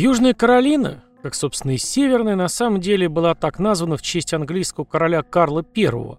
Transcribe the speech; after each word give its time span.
Южная 0.00 0.32
Каролина, 0.32 1.04
как, 1.22 1.34
собственно, 1.34 1.72
и 1.72 1.76
Северная, 1.76 2.34
на 2.34 2.48
самом 2.48 2.80
деле 2.80 3.06
была 3.10 3.34
так 3.34 3.58
названа 3.58 3.98
в 3.98 4.02
честь 4.02 4.32
английского 4.32 4.86
короля 4.86 5.22
Карла 5.22 5.62
I. 5.76 6.16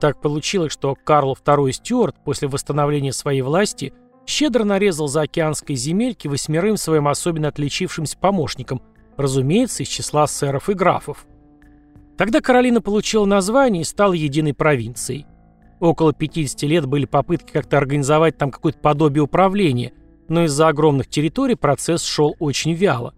Так 0.00 0.22
получилось, 0.22 0.72
что 0.72 0.94
Карл 0.94 1.36
II 1.44 1.72
Стюарт 1.72 2.16
после 2.24 2.48
восстановления 2.48 3.12
своей 3.12 3.42
власти 3.42 3.92
щедро 4.24 4.64
нарезал 4.64 5.08
за 5.08 5.20
океанской 5.20 5.76
земельки 5.76 6.26
восьмерым 6.26 6.78
своим 6.78 7.06
особенно 7.06 7.48
отличившимся 7.48 8.16
помощникам, 8.16 8.80
разумеется, 9.18 9.82
из 9.82 9.88
числа 9.88 10.26
сэров 10.26 10.70
и 10.70 10.72
графов. 10.72 11.26
Тогда 12.16 12.40
Каролина 12.40 12.80
получила 12.80 13.26
название 13.26 13.82
и 13.82 13.84
стала 13.84 14.14
единой 14.14 14.54
провинцией. 14.54 15.26
Около 15.80 16.14
50 16.14 16.62
лет 16.62 16.86
были 16.86 17.04
попытки 17.04 17.52
как-то 17.52 17.76
организовать 17.76 18.38
там 18.38 18.50
какое-то 18.50 18.78
подобие 18.78 19.22
управления, 19.22 19.92
но 20.32 20.44
из-за 20.44 20.68
огромных 20.68 21.08
территорий 21.08 21.56
процесс 21.56 22.02
шел 22.02 22.34
очень 22.38 22.72
вяло. 22.72 23.14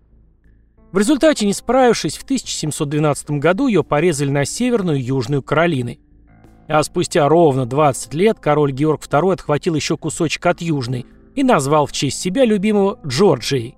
В 0.91 0.98
результате, 0.98 1.46
не 1.46 1.52
справившись, 1.52 2.18
в 2.18 2.24
1712 2.24 3.30
году 3.32 3.68
ее 3.68 3.84
порезали 3.84 4.30
на 4.30 4.45
Северную 4.45 4.98
и 4.98 5.02
Южную 5.02 5.41
Каролины. 5.41 6.00
А 6.66 6.82
спустя 6.82 7.28
ровно 7.28 7.66
20 7.66 8.14
лет 8.14 8.38
король 8.41 8.72
Георг 8.72 9.02
II 9.05 9.32
отхватил 9.32 9.77
еще 9.77 9.96
кусочек 9.96 10.45
от 10.46 10.60
Южной 10.60 11.06
и 11.36 11.45
назвал 11.45 11.86
в 11.86 11.92
честь 11.92 12.20
себя 12.20 12.45
любимого 12.45 12.98
Джорджией. 13.06 13.77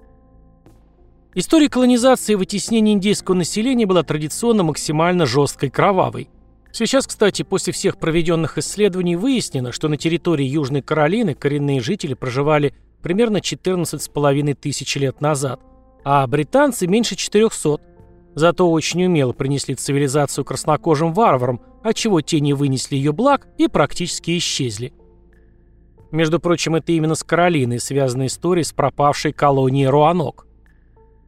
История 1.35 1.69
колонизации 1.69 2.33
и 2.33 2.37
вытеснения 2.37 2.95
индейского 2.95 3.35
населения 3.35 3.85
была 3.85 4.03
традиционно 4.03 4.63
максимально 4.63 5.27
жесткой 5.27 5.69
и 5.69 5.73
кровавой. 5.73 6.31
Сейчас, 6.73 7.07
кстати, 7.07 7.43
после 7.43 7.73
всех 7.75 7.99
проведенных 7.99 8.57
исследований 8.57 9.17
выяснено, 9.17 9.73
что 9.73 9.89
на 9.89 9.99
территории 9.99 10.47
Южной 10.47 10.81
Каролины 10.81 11.35
коренные 11.35 11.81
жители 11.81 12.15
проживали 12.15 12.75
примерно 13.07 13.37
14,5 13.37 14.55
тысяч 14.55 14.97
лет 14.97 15.21
назад, 15.21 15.61
а 16.03 16.27
британцы 16.27 16.89
меньше 16.89 17.15
400. 17.15 17.79
Зато 18.35 18.69
очень 18.69 19.05
умело 19.05 19.33
принесли 19.33 19.77
цивилизацию 19.77 20.45
краснокожим 20.45 21.13
варварам, 21.13 21.61
отчего 21.85 22.21
те 22.21 22.41
не 22.41 22.53
вынесли 22.53 22.97
ее 22.97 23.13
благ 23.13 23.47
и 23.59 23.69
практически 23.69 24.37
исчезли. 24.37 24.93
Между 26.11 26.41
прочим, 26.41 26.75
это 26.75 26.91
именно 26.91 27.15
с 27.15 27.23
Каролиной 27.23 27.79
связана 27.79 28.27
история 28.27 28.65
с 28.65 28.73
пропавшей 28.73 29.33
колонией 29.33 29.87
Руанок. 29.87 30.49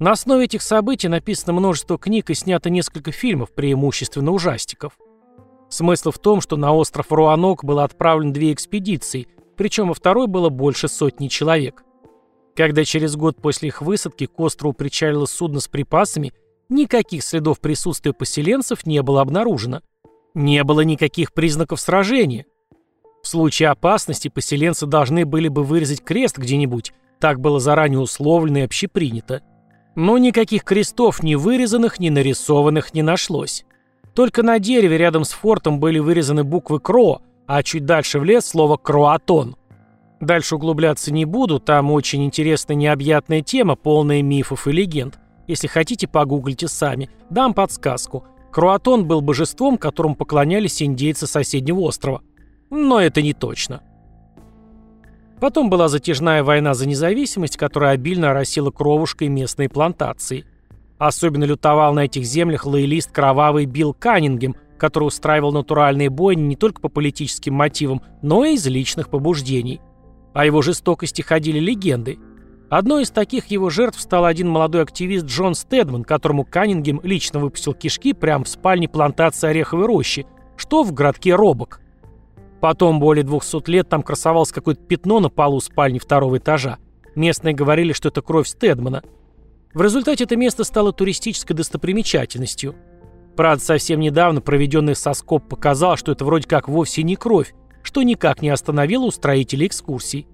На 0.00 0.10
основе 0.10 0.46
этих 0.46 0.62
событий 0.62 1.06
написано 1.06 1.52
множество 1.52 1.96
книг 1.96 2.28
и 2.30 2.34
снято 2.34 2.70
несколько 2.70 3.12
фильмов, 3.12 3.52
преимущественно 3.54 4.32
ужастиков. 4.32 4.98
Смысл 5.68 6.10
в 6.10 6.18
том, 6.18 6.40
что 6.40 6.56
на 6.56 6.74
остров 6.74 7.12
Руанок 7.12 7.62
было 7.62 7.84
отправлено 7.84 8.32
две 8.32 8.52
экспедиции, 8.52 9.28
причем 9.58 9.88
во 9.88 9.94
второй 9.94 10.28
было 10.28 10.48
больше 10.48 10.88
сотни 10.88 11.26
человек. 11.26 11.82
Когда 12.56 12.84
через 12.84 13.16
год 13.16 13.42
после 13.42 13.68
их 13.68 13.82
высадки 13.82 14.26
к 14.26 14.38
острову 14.40 14.72
причалило 14.72 15.26
судно 15.26 15.58
с 15.60 15.66
припасами, 15.66 16.32
никаких 16.68 17.24
следов 17.24 17.60
присутствия 17.60 18.12
поселенцев 18.12 18.86
не 18.86 19.02
было 19.02 19.20
обнаружено. 19.20 19.82
Не 20.34 20.62
было 20.62 20.82
никаких 20.82 21.32
признаков 21.32 21.80
сражения. 21.80 22.46
В 23.22 23.26
случае 23.26 23.70
опасности 23.70 24.28
поселенцы 24.28 24.86
должны 24.86 25.26
были 25.26 25.48
бы 25.48 25.64
вырезать 25.64 26.04
крест 26.04 26.38
где-нибудь, 26.38 26.92
так 27.18 27.40
было 27.40 27.58
заранее 27.58 27.98
условлено 27.98 28.60
и 28.60 28.62
общепринято. 28.62 29.42
Но 29.96 30.18
никаких 30.18 30.62
крестов 30.62 31.22
ни 31.24 31.34
вырезанных, 31.34 31.98
ни 31.98 32.10
нарисованных 32.10 32.94
не 32.94 33.02
нашлось. 33.02 33.64
Только 34.14 34.44
на 34.44 34.60
дереве 34.60 34.98
рядом 34.98 35.24
с 35.24 35.32
фортом 35.32 35.80
были 35.80 35.98
вырезаны 35.98 36.44
буквы 36.44 36.78
«Кро», 36.78 37.22
а 37.48 37.64
чуть 37.64 37.84
дальше 37.84 38.20
в 38.20 38.24
лес 38.24 38.46
слово 38.46 38.76
«Кроатон». 38.76 39.56
Дальше 40.20 40.54
углубляться 40.54 41.12
не 41.12 41.24
буду, 41.24 41.58
там 41.58 41.90
очень 41.90 42.24
интересная 42.24 42.76
необъятная 42.76 43.40
тема, 43.40 43.74
полная 43.74 44.22
мифов 44.22 44.68
и 44.68 44.72
легенд. 44.72 45.18
Если 45.46 45.66
хотите, 45.66 46.06
погуглите 46.06 46.68
сами. 46.68 47.08
Дам 47.30 47.54
подсказку. 47.54 48.24
Круатон 48.52 49.06
был 49.06 49.20
божеством, 49.20 49.78
которому 49.78 50.14
поклонялись 50.14 50.82
индейцы 50.82 51.26
соседнего 51.26 51.80
острова. 51.80 52.22
Но 52.70 53.00
это 53.00 53.22
не 53.22 53.32
точно. 53.32 53.82
Потом 55.40 55.70
была 55.70 55.88
затяжная 55.88 56.42
война 56.44 56.74
за 56.74 56.86
независимость, 56.86 57.56
которая 57.56 57.92
обильно 57.92 58.30
оросила 58.30 58.70
кровушкой 58.70 59.28
местные 59.28 59.68
плантации– 59.68 60.44
Особенно 60.98 61.44
лютовал 61.44 61.94
на 61.94 62.00
этих 62.00 62.24
землях 62.24 62.66
лоялист 62.66 63.12
кровавый 63.12 63.66
Билл 63.66 63.94
Каннингем, 63.94 64.56
который 64.78 65.04
устраивал 65.04 65.52
натуральные 65.52 66.10
бойни 66.10 66.42
не 66.42 66.56
только 66.56 66.80
по 66.80 66.88
политическим 66.88 67.54
мотивам, 67.54 68.02
но 68.22 68.44
и 68.44 68.54
из 68.54 68.66
личных 68.66 69.10
побуждений. 69.10 69.80
О 70.34 70.46
его 70.46 70.62
жестокости 70.62 71.22
ходили 71.22 71.58
легенды. 71.58 72.18
Одной 72.70 73.02
из 73.02 73.10
таких 73.10 73.46
его 73.46 73.70
жертв 73.70 74.00
стал 74.00 74.24
один 74.24 74.48
молодой 74.48 74.82
активист 74.82 75.26
Джон 75.26 75.54
Стедман, 75.54 76.04
которому 76.04 76.44
Каннингем 76.44 77.00
лично 77.02 77.40
выпустил 77.40 77.74
кишки 77.74 78.12
прямо 78.12 78.44
в 78.44 78.48
спальне 78.48 78.88
плантации 78.88 79.48
Ореховой 79.48 79.86
рощи, 79.86 80.26
что 80.56 80.82
в 80.82 80.92
городке 80.92 81.34
Робок. 81.34 81.80
Потом 82.60 83.00
более 83.00 83.24
200 83.24 83.70
лет 83.70 83.88
там 83.88 84.02
красовалось 84.02 84.52
какое-то 84.52 84.82
пятно 84.82 85.20
на 85.20 85.28
полу 85.28 85.60
спальни 85.60 85.98
второго 85.98 86.38
этажа. 86.38 86.78
Местные 87.14 87.54
говорили, 87.54 87.92
что 87.92 88.08
это 88.08 88.22
кровь 88.22 88.48
Стедмана– 88.48 89.02
в 89.74 89.82
результате 89.82 90.24
это 90.24 90.36
место 90.36 90.64
стало 90.64 90.92
туристической 90.92 91.54
достопримечательностью. 91.54 92.74
Правда, 93.38 93.62
совсем 93.62 94.00
недавно 94.00 94.40
проведенный 94.40 94.96
соскоб 94.96 95.48
показал, 95.48 95.96
что 95.96 96.10
это 96.10 96.24
вроде 96.24 96.48
как 96.48 96.66
вовсе 96.66 97.04
не 97.04 97.14
кровь, 97.14 97.54
что 97.84 98.02
никак 98.02 98.42
не 98.42 98.48
остановило 98.48 99.04
устроителей 99.04 99.68
экскурсий. 99.68 100.26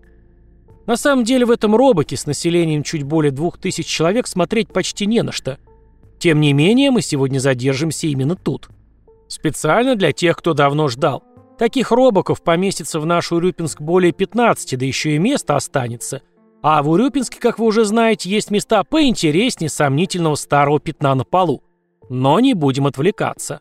На 0.86 0.96
самом 0.96 1.22
деле 1.22 1.44
в 1.44 1.50
этом 1.50 1.76
робоке 1.76 2.16
с 2.16 2.24
населением 2.24 2.82
чуть 2.82 3.02
более 3.02 3.30
двух 3.30 3.58
тысяч 3.58 3.84
человек 3.84 4.26
смотреть 4.26 4.72
почти 4.72 5.04
не 5.04 5.22
на 5.22 5.32
что. 5.32 5.58
Тем 6.18 6.40
не 6.40 6.54
менее, 6.54 6.90
мы 6.90 7.02
сегодня 7.02 7.40
задержимся 7.40 8.06
именно 8.06 8.36
тут. 8.36 8.70
Специально 9.28 9.96
для 9.96 10.12
тех, 10.12 10.38
кто 10.38 10.54
давно 10.54 10.88
ждал. 10.88 11.22
Таких 11.58 11.90
робоков 11.90 12.42
поместится 12.42 13.00
в 13.00 13.04
нашу 13.04 13.36
Урюпинск 13.36 13.82
более 13.82 14.12
15, 14.12 14.78
да 14.78 14.86
еще 14.86 15.14
и 15.14 15.18
место 15.18 15.56
останется– 15.56 16.22
а 16.66 16.82
в 16.82 16.88
Урюпинске, 16.88 17.38
как 17.40 17.58
вы 17.58 17.66
уже 17.66 17.84
знаете, 17.84 18.30
есть 18.30 18.50
места 18.50 18.84
поинтереснее 18.84 19.68
сомнительного 19.68 20.34
старого 20.34 20.80
пятна 20.80 21.14
на 21.14 21.24
полу. 21.24 21.62
Но 22.08 22.40
не 22.40 22.54
будем 22.54 22.86
отвлекаться. 22.86 23.60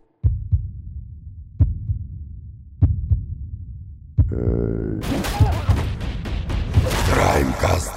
Краймкаст. 7.14 7.94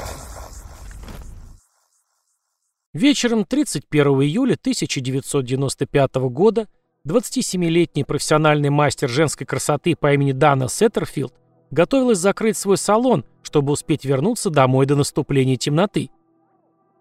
Вечером 2.92 3.44
31 3.44 4.06
июля 4.22 4.54
1995 4.54 6.14
года 6.30 6.66
27-летний 7.06 8.04
профессиональный 8.04 8.70
мастер 8.70 9.08
женской 9.08 9.46
красоты 9.46 9.94
по 9.94 10.12
имени 10.14 10.32
Дана 10.32 10.68
Сеттерфилд 10.68 11.34
готовилась 11.70 12.18
закрыть 12.18 12.56
свой 12.56 12.76
салон, 12.76 13.24
чтобы 13.42 13.72
успеть 13.72 14.04
вернуться 14.04 14.50
домой 14.50 14.86
до 14.86 14.96
наступления 14.96 15.56
темноты. 15.56 16.10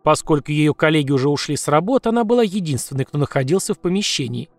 Поскольку 0.06 0.52
ее 0.52 0.76
коллеги 0.76 1.12
уже 1.12 1.30
ушли 1.30 1.58
с 1.58 1.68
работы, 1.68 2.10
она 2.10 2.24
была 2.24 2.44
единственной, 2.44 3.06
кто 3.06 3.18
находился 3.18 3.74
в 3.74 3.80
помещении. 3.80 4.50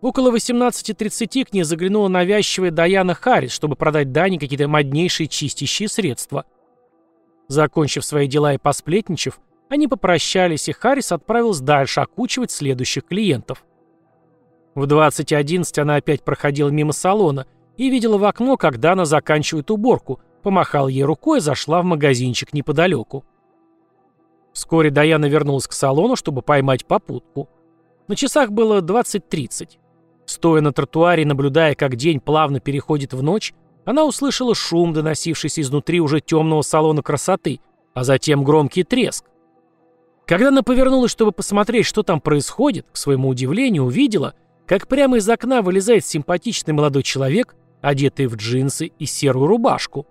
Около 0.00 0.34
18.30 0.34 1.44
к 1.44 1.52
ней 1.52 1.62
заглянула 1.62 2.08
навязчивая 2.08 2.72
Даяна 2.72 3.14
Харрис, 3.14 3.52
чтобы 3.52 3.76
продать 3.76 4.10
Дане 4.10 4.40
какие-то 4.40 4.66
моднейшие 4.66 5.28
чистящие 5.28 5.88
средства. 5.88 6.46
Закончив 7.46 8.04
свои 8.04 8.26
дела 8.26 8.54
и 8.54 8.58
посплетничав, 8.58 9.38
они 9.68 9.86
попрощались, 9.86 10.68
и 10.68 10.72
Харрис 10.72 11.12
отправилась 11.12 11.60
дальше 11.60 12.00
окучивать 12.00 12.50
следующих 12.50 13.06
клиентов. 13.06 13.64
В 14.74 14.82
20.11 14.84 15.80
она 15.80 15.94
опять 15.96 16.24
проходила 16.24 16.70
мимо 16.70 16.92
салона– 16.92 17.46
и 17.78 17.88
видела 17.90 18.18
в 18.18 18.24
окно, 18.24 18.56
как 18.56 18.78
Дана 18.78 19.06
заканчивает 19.06 19.70
уборку, 19.70 20.20
помахала 20.42 20.88
ей 20.88 21.04
рукой 21.04 21.38
и 21.38 21.40
зашла 21.40 21.80
в 21.80 21.84
магазинчик 21.84 22.52
неподалеку. 22.52 23.24
Вскоре 24.58 24.90
Даяна 24.90 25.26
вернулась 25.26 25.68
к 25.68 25.72
салону, 25.72 26.16
чтобы 26.16 26.42
поймать 26.42 26.84
попутку. 26.84 27.48
На 28.08 28.16
часах 28.16 28.50
было 28.50 28.80
20.30. 28.80 29.78
Стоя 30.26 30.60
на 30.60 30.72
тротуаре 30.72 31.24
наблюдая, 31.24 31.76
как 31.76 31.94
день 31.94 32.18
плавно 32.18 32.58
переходит 32.58 33.12
в 33.12 33.22
ночь, 33.22 33.54
она 33.84 34.04
услышала 34.04 34.56
шум, 34.56 34.92
доносившийся 34.92 35.60
изнутри 35.60 36.00
уже 36.00 36.20
темного 36.20 36.62
салона 36.62 37.04
красоты, 37.04 37.60
а 37.94 38.02
затем 38.02 38.42
громкий 38.42 38.82
треск. 38.82 39.26
Когда 40.26 40.48
она 40.48 40.64
повернулась, 40.64 41.12
чтобы 41.12 41.30
посмотреть, 41.30 41.86
что 41.86 42.02
там 42.02 42.20
происходит, 42.20 42.84
к 42.90 42.96
своему 42.96 43.28
удивлению 43.28 43.84
увидела, 43.84 44.34
как 44.66 44.88
прямо 44.88 45.18
из 45.18 45.28
окна 45.28 45.62
вылезает 45.62 46.04
симпатичный 46.04 46.74
молодой 46.74 47.04
человек 47.04 47.54
одетый 47.80 48.26
в 48.26 48.34
джинсы 48.34 48.86
и 48.86 49.06
серую 49.06 49.46
рубашку. 49.46 50.08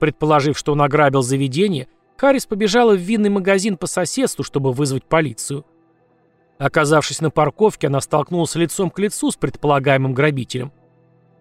Предположив, 0.00 0.56
что 0.56 0.72
он 0.72 0.80
ограбил 0.80 1.20
заведение, 1.20 1.86
Харрис 2.16 2.46
побежала 2.46 2.94
в 2.94 3.00
винный 3.00 3.30
магазин 3.30 3.76
по 3.76 3.86
соседству, 3.86 4.42
чтобы 4.42 4.72
вызвать 4.72 5.04
полицию. 5.04 5.64
Оказавшись 6.58 7.20
на 7.20 7.30
парковке, 7.30 7.88
она 7.88 8.00
столкнулась 8.00 8.54
лицом 8.54 8.90
к 8.90 8.98
лицу 8.98 9.30
с 9.30 9.36
предполагаемым 9.36 10.14
грабителем. 10.14 10.72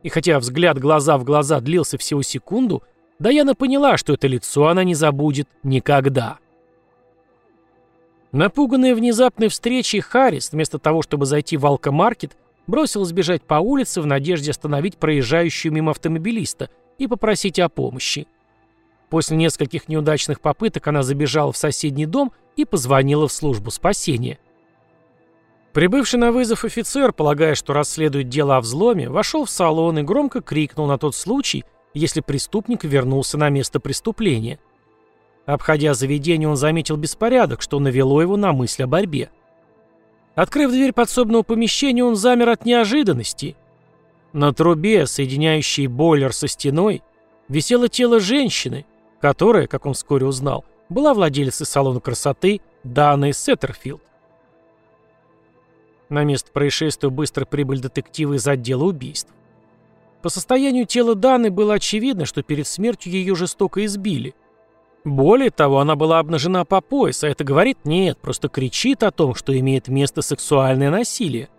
И 0.03 0.09
хотя 0.09 0.37
взгляд 0.39 0.77
глаза 0.77 1.17
в 1.17 1.23
глаза 1.23 1.61
длился 1.61 1.97
всего 1.97 2.21
секунду, 2.21 2.83
Даяна 3.17 3.55
поняла, 3.55 3.97
что 3.97 4.13
это 4.13 4.27
лицо 4.27 4.67
она 4.67 4.83
не 4.83 4.93
забудет 4.93 5.47
никогда. 5.63 6.37
Напуганная 8.33 8.93
внезапной 8.93 9.47
встречей, 9.47 10.01
Харрис, 10.01 10.51
вместо 10.51 10.77
того, 10.77 11.01
чтобы 11.01 11.25
зайти 11.25 11.55
в 11.55 11.65
алкомаркет, 11.65 12.35
бросилась 12.67 13.13
бежать 13.13 13.43
по 13.43 13.55
улице 13.55 14.01
в 14.01 14.05
надежде 14.05 14.51
остановить 14.51 14.97
проезжающую 14.97 15.71
мимо 15.71 15.91
автомобилиста 15.91 16.69
и 16.97 17.07
попросить 17.07 17.59
о 17.59 17.69
помощи. 17.69 18.27
После 19.09 19.37
нескольких 19.37 19.87
неудачных 19.87 20.41
попыток 20.41 20.87
она 20.87 21.03
забежала 21.03 21.51
в 21.51 21.57
соседний 21.57 22.05
дом 22.05 22.31
и 22.55 22.65
позвонила 22.65 23.27
в 23.27 23.31
службу 23.31 23.71
спасения. 23.71 24.39
Прибывший 25.73 26.19
на 26.19 26.31
вызов 26.31 26.63
офицер, 26.63 27.11
полагая, 27.11 27.55
что 27.55 27.73
расследует 27.73 28.29
дело 28.29 28.57
о 28.57 28.61
взломе, 28.61 29.09
вошел 29.09 29.45
в 29.45 29.49
салон 29.49 29.99
и 29.99 30.03
громко 30.03 30.41
крикнул 30.41 30.87
на 30.87 30.97
тот 30.97 31.15
случай, 31.15 31.65
если 31.93 32.21
преступник 32.21 32.83
вернулся 32.83 33.37
на 33.37 33.49
место 33.49 33.79
преступления– 33.79 34.59
Обходя 35.45 35.93
заведение, 35.93 36.49
он 36.49 36.55
заметил 36.55 36.97
беспорядок, 36.97 37.61
что 37.61 37.79
навело 37.79 38.21
его 38.21 38.35
на 38.35 38.51
мысль 38.51 38.83
о 38.83 38.87
борьбе. 38.87 39.29
Открыв 40.33 40.71
дверь 40.71 40.91
подсобного 40.91 41.43
помещения, 41.43 42.03
он 42.03 42.15
замер 42.15 42.49
от 42.49 42.65
неожиданности. 42.65 43.55
На 44.33 44.53
трубе, 44.53 45.05
соединяющей 45.05 45.87
бойлер 45.87 46.33
со 46.33 46.47
стеной, 46.47 47.03
висело 47.47 47.87
тело 47.87 48.19
женщины, 48.19 48.85
которая, 49.25 49.65
как 49.65 49.87
он 49.87 49.95
вскоре 49.95 50.27
узнал, 50.27 50.65
была 50.87 51.15
владелицей 51.15 51.65
салона 51.65 51.99
красоты 51.99 52.61
Даной 52.83 53.33
Сеттерфилд. 53.33 54.03
На 56.09 56.23
место 56.23 56.51
происшествия 56.51 57.09
быстро 57.09 57.45
прибыли 57.45 57.79
детективы 57.79 58.35
из 58.35 58.47
отдела 58.47 58.83
убийств. 58.83 59.33
По 60.21 60.29
состоянию 60.29 60.85
тела 60.85 61.15
Даны 61.15 61.49
было 61.49 61.73
очевидно, 61.73 62.25
что 62.25 62.43
перед 62.43 62.67
смертью 62.67 63.13
ее 63.13 63.33
жестоко 63.33 63.83
избили– 63.83 64.35
более 65.03 65.51
того, 65.51 65.79
она 65.79 65.95
была 65.95 66.17
обнажена 66.17 66.65
по 66.65 66.81
пояс, 66.81 67.23
а 67.23 67.27
это 67.27 67.43
говорит 67.43 67.77
нет, 67.83 68.17
просто 68.17 68.49
кричит 68.49 69.03
о 69.03 69.11
том, 69.11 69.35
что 69.35 69.57
имеет 69.57 69.87
место 69.87 70.23
сексуальное 70.23 70.89
насилие. 70.89 71.49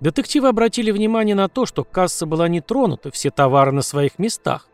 Детективы 0.00 0.48
обратили 0.48 0.90
внимание 0.90 1.36
на 1.36 1.48
то, 1.48 1.64
что 1.64 1.84
касса 1.84 2.26
была 2.26 2.48
не 2.48 2.60
тронута, 2.60 3.12
все 3.12 3.30
товары 3.30 3.70
на 3.70 3.82
своих 3.82 4.18
местах. 4.18 4.68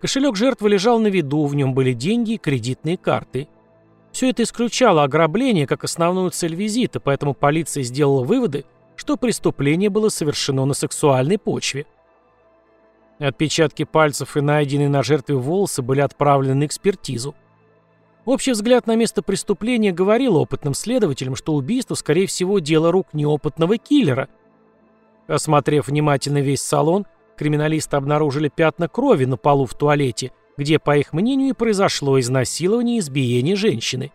Кошелек 0.00 0.36
жертвы 0.36 0.68
лежал 0.68 0.98
на 0.98 1.06
виду, 1.08 1.46
в 1.46 1.54
нем 1.54 1.74
были 1.74 1.92
деньги 1.92 2.32
и 2.32 2.38
кредитные 2.38 2.96
карты. 2.96 3.48
Все 4.12 4.30
это 4.30 4.42
исключало 4.42 5.02
ограбление 5.02 5.66
как 5.66 5.84
основную 5.84 6.30
цель 6.30 6.54
визита, 6.54 7.00
поэтому 7.00 7.34
полиция 7.34 7.82
сделала 7.82 8.22
выводы, 8.24 8.64
что 8.94 9.16
преступление 9.16 9.90
было 9.90 10.08
совершено 10.08 10.64
на 10.64 10.74
сексуальной 10.74 11.38
почве. 11.38 11.86
Отпечатки 13.18 13.84
пальцев 13.84 14.36
и 14.36 14.40
найденные 14.40 14.88
на 14.88 15.02
жертве 15.02 15.36
волосы 15.36 15.82
были 15.82 16.00
отправлены 16.00 16.54
на 16.54 16.66
экспертизу. 16.66 17.34
Общий 18.26 18.52
взгляд 18.52 18.86
на 18.86 18.96
место 18.96 19.22
преступления 19.22 19.92
говорил 19.92 20.36
опытным 20.36 20.74
следователям, 20.74 21.36
что 21.36 21.54
убийство, 21.54 21.94
скорее 21.94 22.26
всего, 22.26 22.58
дело 22.58 22.90
рук 22.92 23.08
неопытного 23.12 23.78
киллера. 23.78 24.28
Осмотрев 25.28 25.86
внимательно 25.86 26.38
весь 26.38 26.60
салон, 26.60 27.06
криминалисты 27.36 27.96
обнаружили 27.96 28.48
пятна 28.48 28.88
крови 28.88 29.24
на 29.24 29.36
полу 29.36 29.66
в 29.66 29.74
туалете, 29.74 30.32
где, 30.56 30.78
по 30.78 30.96
их 30.96 31.12
мнению, 31.12 31.50
и 31.50 31.52
произошло 31.52 32.18
изнасилование 32.18 32.96
и 32.96 33.00
избиение 33.00 33.56
женщины. 33.56 34.12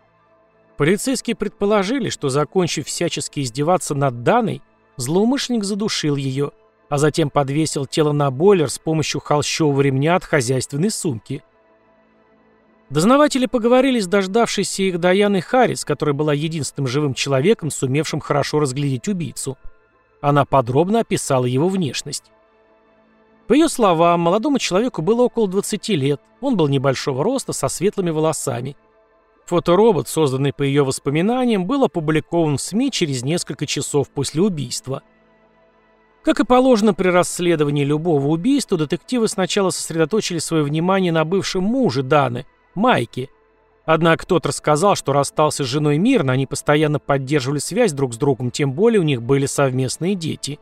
Полицейские 0.76 1.36
предположили, 1.36 2.08
что, 2.08 2.28
закончив 2.28 2.86
всячески 2.86 3.40
издеваться 3.40 3.94
над 3.94 4.22
Даной, 4.22 4.62
злоумышленник 4.96 5.64
задушил 5.64 6.16
ее– 6.16 6.52
а 6.92 6.98
затем 6.98 7.30
подвесил 7.30 7.86
тело 7.86 8.12
на 8.12 8.30
бойлер 8.30 8.68
с 8.68 8.78
помощью 8.78 9.22
холщового 9.22 9.80
ремня 9.80 10.14
от 10.14 10.24
хозяйственной 10.24 10.90
сумки. 10.90 11.42
Дознаватели 12.90 13.46
поговорили 13.46 13.98
с 13.98 14.06
дождавшейся 14.06 14.82
их 14.82 15.00
Даяной 15.00 15.40
Харрис, 15.40 15.86
которая 15.86 16.12
была 16.12 16.34
единственным 16.34 16.86
живым 16.86 17.14
человеком, 17.14 17.70
сумевшим 17.70 18.20
хорошо 18.20 18.60
разглядеть 18.60 19.08
убийцу. 19.08 19.56
Она 20.20 20.44
подробно 20.44 21.00
описала 21.00 21.46
его 21.46 21.70
внешность. 21.70 22.24
По 23.48 23.54
ее 23.54 23.68
словам, 23.68 24.20
молодому 24.20 24.58
человеку 24.58 25.02
было 25.02 25.22
около 25.22 25.48
20 25.48 25.88
лет, 25.90 26.20
он 26.40 26.56
был 26.56 26.68
небольшого 26.68 27.24
роста, 27.24 27.52
со 27.52 27.68
светлыми 27.68 28.10
волосами. 28.10 28.76
Фоторобот, 29.46 30.08
созданный 30.08 30.52
по 30.52 30.62
ее 30.62 30.84
воспоминаниям, 30.84 31.66
был 31.66 31.84
опубликован 31.84 32.56
в 32.56 32.60
СМИ 32.60 32.90
через 32.90 33.22
несколько 33.22 33.66
часов 33.66 34.08
после 34.10 34.42
убийства. 34.42 35.02
Как 36.22 36.38
и 36.38 36.44
положено 36.44 36.94
при 36.94 37.08
расследовании 37.08 37.84
любого 37.84 38.28
убийства, 38.28 38.78
детективы 38.78 39.26
сначала 39.26 39.70
сосредоточили 39.70 40.38
свое 40.38 40.62
внимание 40.62 41.10
на 41.10 41.24
бывшем 41.24 41.64
муже 41.64 42.04
Даны, 42.04 42.46
Майке. 42.76 43.28
Однако 43.84 44.24
тот 44.24 44.46
рассказал, 44.46 44.94
что 44.94 45.12
расстался 45.12 45.64
с 45.64 45.66
женой 45.66 45.98
мирно, 45.98 46.32
они 46.32 46.46
постоянно 46.46 47.00
поддерживали 47.00 47.58
связь 47.58 47.92
друг 47.92 48.14
с 48.14 48.16
другом, 48.16 48.52
тем 48.52 48.72
более 48.72 49.00
у 49.00 49.04
них 49.04 49.20
были 49.20 49.46
совместные 49.46 50.14
дети. 50.14 50.60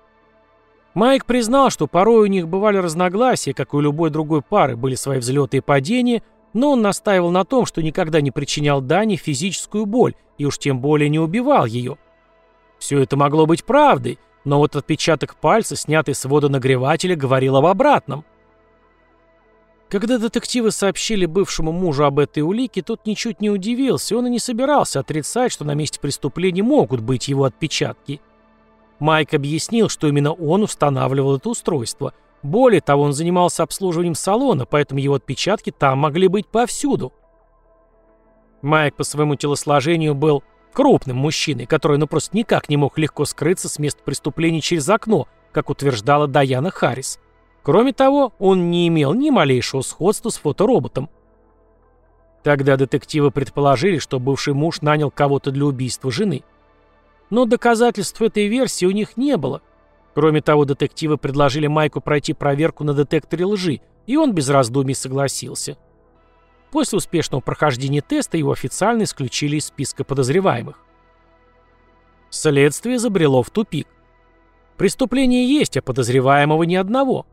Майк 0.94 1.24
признал, 1.24 1.70
что 1.70 1.86
порой 1.86 2.24
у 2.24 2.26
них 2.26 2.48
бывали 2.48 2.78
разногласия, 2.78 3.54
как 3.54 3.72
и 3.72 3.76
у 3.76 3.80
любой 3.80 4.10
другой 4.10 4.42
пары, 4.42 4.76
были 4.76 4.96
свои 4.96 5.18
взлеты 5.18 5.58
и 5.58 5.60
падения, 5.60 6.22
но 6.52 6.72
он 6.72 6.82
настаивал 6.82 7.30
на 7.30 7.44
том, 7.44 7.64
что 7.64 7.82
никогда 7.82 8.20
не 8.20 8.32
причинял 8.32 8.80
Дане 8.80 9.16
физическую 9.16 9.86
боль 9.86 10.14
и 10.36 10.44
уж 10.44 10.58
тем 10.58 10.80
более 10.80 11.08
не 11.08 11.20
убивал 11.20 11.64
ее. 11.64 11.96
Все 12.78 12.98
это 12.98 13.16
могло 13.16 13.46
быть 13.46 13.64
правдой, 13.64 14.18
но 14.44 14.58
вот 14.58 14.74
отпечаток 14.74 15.36
пальца, 15.36 15.76
снятый 15.76 16.14
с 16.14 16.24
водонагревателя, 16.24 17.14
говорил 17.14 17.56
об 17.56 17.66
обратном. 17.66 18.24
Когда 19.90 20.18
детективы 20.18 20.70
сообщили 20.70 21.26
бывшему 21.26 21.72
мужу 21.72 22.04
об 22.04 22.20
этой 22.20 22.40
улике, 22.40 22.80
тот 22.80 23.06
ничуть 23.06 23.40
не 23.40 23.50
удивился, 23.50 24.16
он 24.16 24.28
и 24.28 24.30
не 24.30 24.38
собирался 24.38 25.00
отрицать, 25.00 25.52
что 25.52 25.64
на 25.64 25.74
месте 25.74 26.00
преступления 26.00 26.62
могут 26.62 27.00
быть 27.00 27.28
его 27.28 27.44
отпечатки. 27.44 28.20
Майк 29.00 29.34
объяснил, 29.34 29.88
что 29.88 30.06
именно 30.06 30.32
он 30.32 30.62
устанавливал 30.62 31.36
это 31.36 31.48
устройство. 31.48 32.14
Более 32.42 32.80
того, 32.80 33.02
он 33.02 33.12
занимался 33.12 33.64
обслуживанием 33.64 34.14
салона, 34.14 34.64
поэтому 34.64 35.00
его 35.00 35.14
отпечатки 35.14 35.70
там 35.70 35.98
могли 35.98 36.28
быть 36.28 36.46
повсюду. 36.46 37.12
Майк 38.62 38.94
по 38.94 39.04
своему 39.04 39.34
телосложению 39.34 40.14
был 40.14 40.44
Крупным 40.72 41.16
мужчиной, 41.16 41.66
который 41.66 41.98
ну 41.98 42.06
просто 42.06 42.36
никак 42.36 42.68
не 42.68 42.76
мог 42.76 42.96
легко 42.96 43.24
скрыться 43.24 43.68
с 43.68 43.78
места 43.78 44.02
преступления 44.04 44.60
через 44.60 44.88
окно, 44.88 45.26
как 45.52 45.68
утверждала 45.68 46.28
Даяна 46.28 46.70
Харрис. 46.70 47.18
Кроме 47.62 47.92
того, 47.92 48.32
он 48.38 48.70
не 48.70 48.88
имел 48.88 49.12
ни 49.12 49.30
малейшего 49.30 49.82
сходства 49.82 50.30
с 50.30 50.38
фотороботом. 50.38 51.10
Тогда 52.42 52.76
детективы 52.76 53.30
предположили, 53.30 53.98
что 53.98 54.18
бывший 54.18 54.54
муж 54.54 54.80
нанял 54.80 55.10
кого-то 55.10 55.50
для 55.50 55.66
убийства 55.66 56.10
жены. 56.10 56.42
Но 57.30 57.44
доказательств 57.44 58.20
этой 58.20 58.48
версии 58.48 58.86
у 58.86 58.90
них 58.90 59.16
не 59.16 59.36
было. 59.36 59.62
Кроме 60.14 60.42
того, 60.42 60.64
детективы 60.64 61.16
предложили 61.16 61.68
Майку 61.68 62.00
пройти 62.00 62.32
проверку 62.32 62.84
на 62.84 62.92
детекторе 62.92 63.46
лжи, 63.46 63.80
и 64.06 64.16
он 64.16 64.32
без 64.32 64.48
раздумий 64.48 64.94
согласился. 64.94 65.78
После 66.72 66.98
успешного 66.98 67.40
прохождения 67.40 68.00
теста 68.00 68.36
его 68.36 68.52
официально 68.52 69.04
исключили 69.04 69.56
из 69.56 69.66
списка 69.66 70.04
подозреваемых. 70.04 70.78
Следствие 72.30 72.98
забрело 72.98 73.42
в 73.42 73.50
тупик. 73.50 73.88
Преступление 74.76 75.48
есть, 75.48 75.76
а 75.76 75.82
подозреваемого 75.82 76.62
ни 76.62 76.74
одного. 76.74 77.26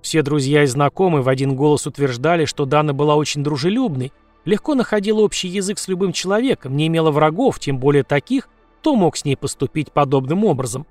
Все 0.00 0.22
друзья 0.22 0.62
и 0.62 0.66
знакомые 0.66 1.22
в 1.22 1.28
один 1.28 1.56
голос 1.56 1.86
утверждали, 1.86 2.44
что 2.44 2.64
Дана 2.64 2.92
была 2.92 3.16
очень 3.16 3.42
дружелюбной, 3.42 4.12
легко 4.44 4.74
находила 4.74 5.20
общий 5.20 5.48
язык 5.48 5.78
с 5.78 5.88
любым 5.88 6.12
человеком, 6.12 6.76
не 6.76 6.86
имела 6.86 7.10
врагов, 7.10 7.58
тем 7.58 7.78
более 7.78 8.04
таких, 8.04 8.48
кто 8.78 8.94
мог 8.94 9.16
с 9.16 9.24
ней 9.24 9.36
поступить 9.36 9.90
подобным 9.90 10.44
образом. 10.44 10.86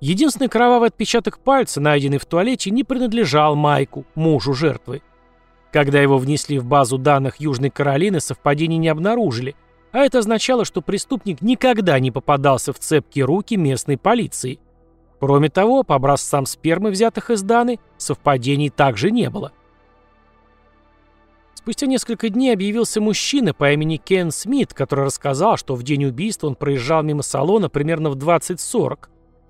Единственный 0.00 0.48
кровавый 0.48 0.88
отпечаток 0.88 1.38
пальца, 1.38 1.82
найденный 1.82 2.16
в 2.16 2.24
туалете, 2.24 2.70
не 2.70 2.82
принадлежал 2.82 3.56
Майку, 3.56 4.06
мужу 4.14 4.54
жертвы. 4.54 5.02
Когда 5.70 6.00
его 6.00 6.16
внесли 6.16 6.58
в 6.58 6.64
базу 6.64 6.96
данных 6.96 7.40
Южной 7.40 7.68
Каролины, 7.68 8.20
совпадений 8.20 8.78
не 8.78 8.88
обнаружили, 8.88 9.54
а 9.92 9.98
это 9.98 10.20
означало, 10.20 10.64
что 10.64 10.80
преступник 10.80 11.42
никогда 11.42 11.98
не 11.98 12.10
попадался 12.10 12.72
в 12.72 12.78
цепкие 12.78 13.26
руки 13.26 13.56
местной 13.56 13.98
полиции. 13.98 14.60
Кроме 15.20 15.50
того, 15.50 15.82
по 15.82 15.94
образцам 15.96 16.46
спермы, 16.46 16.90
взятых 16.90 17.28
из 17.30 17.42
Даны, 17.42 17.80
совпадений 17.98 18.70
также 18.70 19.10
не 19.10 19.28
было. 19.28 19.52
Спустя 21.68 21.86
несколько 21.86 22.30
дней 22.30 22.54
объявился 22.54 22.98
мужчина 22.98 23.52
по 23.52 23.70
имени 23.70 23.98
Кен 23.98 24.30
Смит, 24.30 24.72
который 24.72 25.04
рассказал, 25.04 25.58
что 25.58 25.74
в 25.74 25.82
день 25.82 26.06
убийства 26.06 26.46
он 26.46 26.54
проезжал 26.54 27.02
мимо 27.02 27.20
салона 27.20 27.68
примерно 27.68 28.08
в 28.08 28.16
20.40 28.16 29.08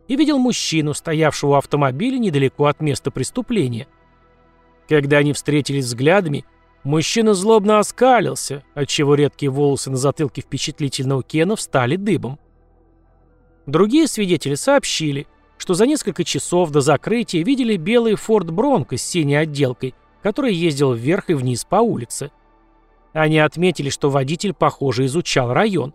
и 0.09 0.17
видел 0.17 0.39
мужчину, 0.39 0.95
стоявшего 0.95 1.51
у 1.51 1.55
автомобиля 1.55 2.19
недалеко 2.19 2.67
от 2.67 2.81
места 2.81 3.13
преступления– 3.13 3.87
когда 4.89 5.19
они 5.19 5.33
встретились 5.33 5.85
взглядами, 5.85 6.45
мужчина 6.83 7.35
злобно 7.35 7.79
оскалился, 7.79 8.65
отчего 8.75 9.15
редкие 9.15 9.51
волосы 9.51 9.91
на 9.91 9.97
затылке 9.97 10.41
впечатлительного 10.41 11.23
Кена 11.23 11.55
встали 11.55 11.95
дыбом. 11.95 12.41
Другие 13.67 14.09
свидетели 14.09 14.57
сообщили, 14.57 15.29
что 15.57 15.75
за 15.75 15.87
несколько 15.87 16.25
часов 16.25 16.71
до 16.71 16.81
закрытия 16.81 17.45
видели 17.45 17.77
белый 17.77 18.17
Форд 18.17 18.51
Бронко 18.51 18.97
с 18.97 19.03
синей 19.03 19.37
отделкой, 19.37 19.95
который 20.23 20.55
ездил 20.55 20.93
вверх 20.93 21.31
и 21.31 21.35
вниз 21.35 21.65
по 21.65 21.77
улице. 21.77 22.31
Они 23.13 23.39
отметили, 23.39 23.91
что 23.91 24.11
водитель, 24.11 24.53
похоже, 24.53 25.07
изучал 25.07 25.53
район. 25.53 25.95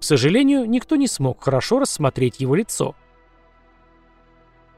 К 0.00 0.04
сожалению, 0.04 0.68
никто 0.68 0.96
не 0.96 1.06
смог 1.06 1.42
хорошо 1.42 1.78
рассмотреть 1.78 2.40
его 2.40 2.54
лицо. 2.54 2.94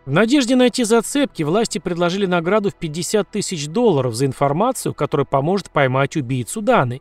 В 0.05 0.11
надежде 0.11 0.55
найти 0.55 0.85
зацепки, 0.85 1.43
власти 1.43 1.79
предложили 1.79 2.27
награду 2.27 2.71
в 2.71 2.75
50 2.75 3.31
тысяч 3.31 3.69
долларов 3.69 4.15
за 4.15 4.27
информацию, 4.27 4.93
которая 4.93 5.25
поможет 5.25 5.71
поймать 5.71 6.17
убийцу 6.17 6.61
Даны. 6.61 7.01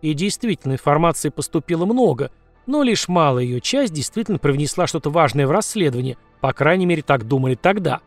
И 0.00 0.14
действительно, 0.14 0.72
информации 0.72 1.28
поступило 1.28 1.84
много, 1.84 2.30
но 2.66 2.82
лишь 2.82 3.06
малая 3.06 3.44
ее 3.44 3.60
часть 3.60 3.92
действительно 3.92 4.38
привнесла 4.38 4.86
что-то 4.86 5.10
важное 5.10 5.46
в 5.46 5.50
расследование, 5.50 6.16
по 6.40 6.54
крайней 6.54 6.86
мере, 6.86 7.02
так 7.02 7.28
думали 7.28 7.54
тогда. 7.54 8.00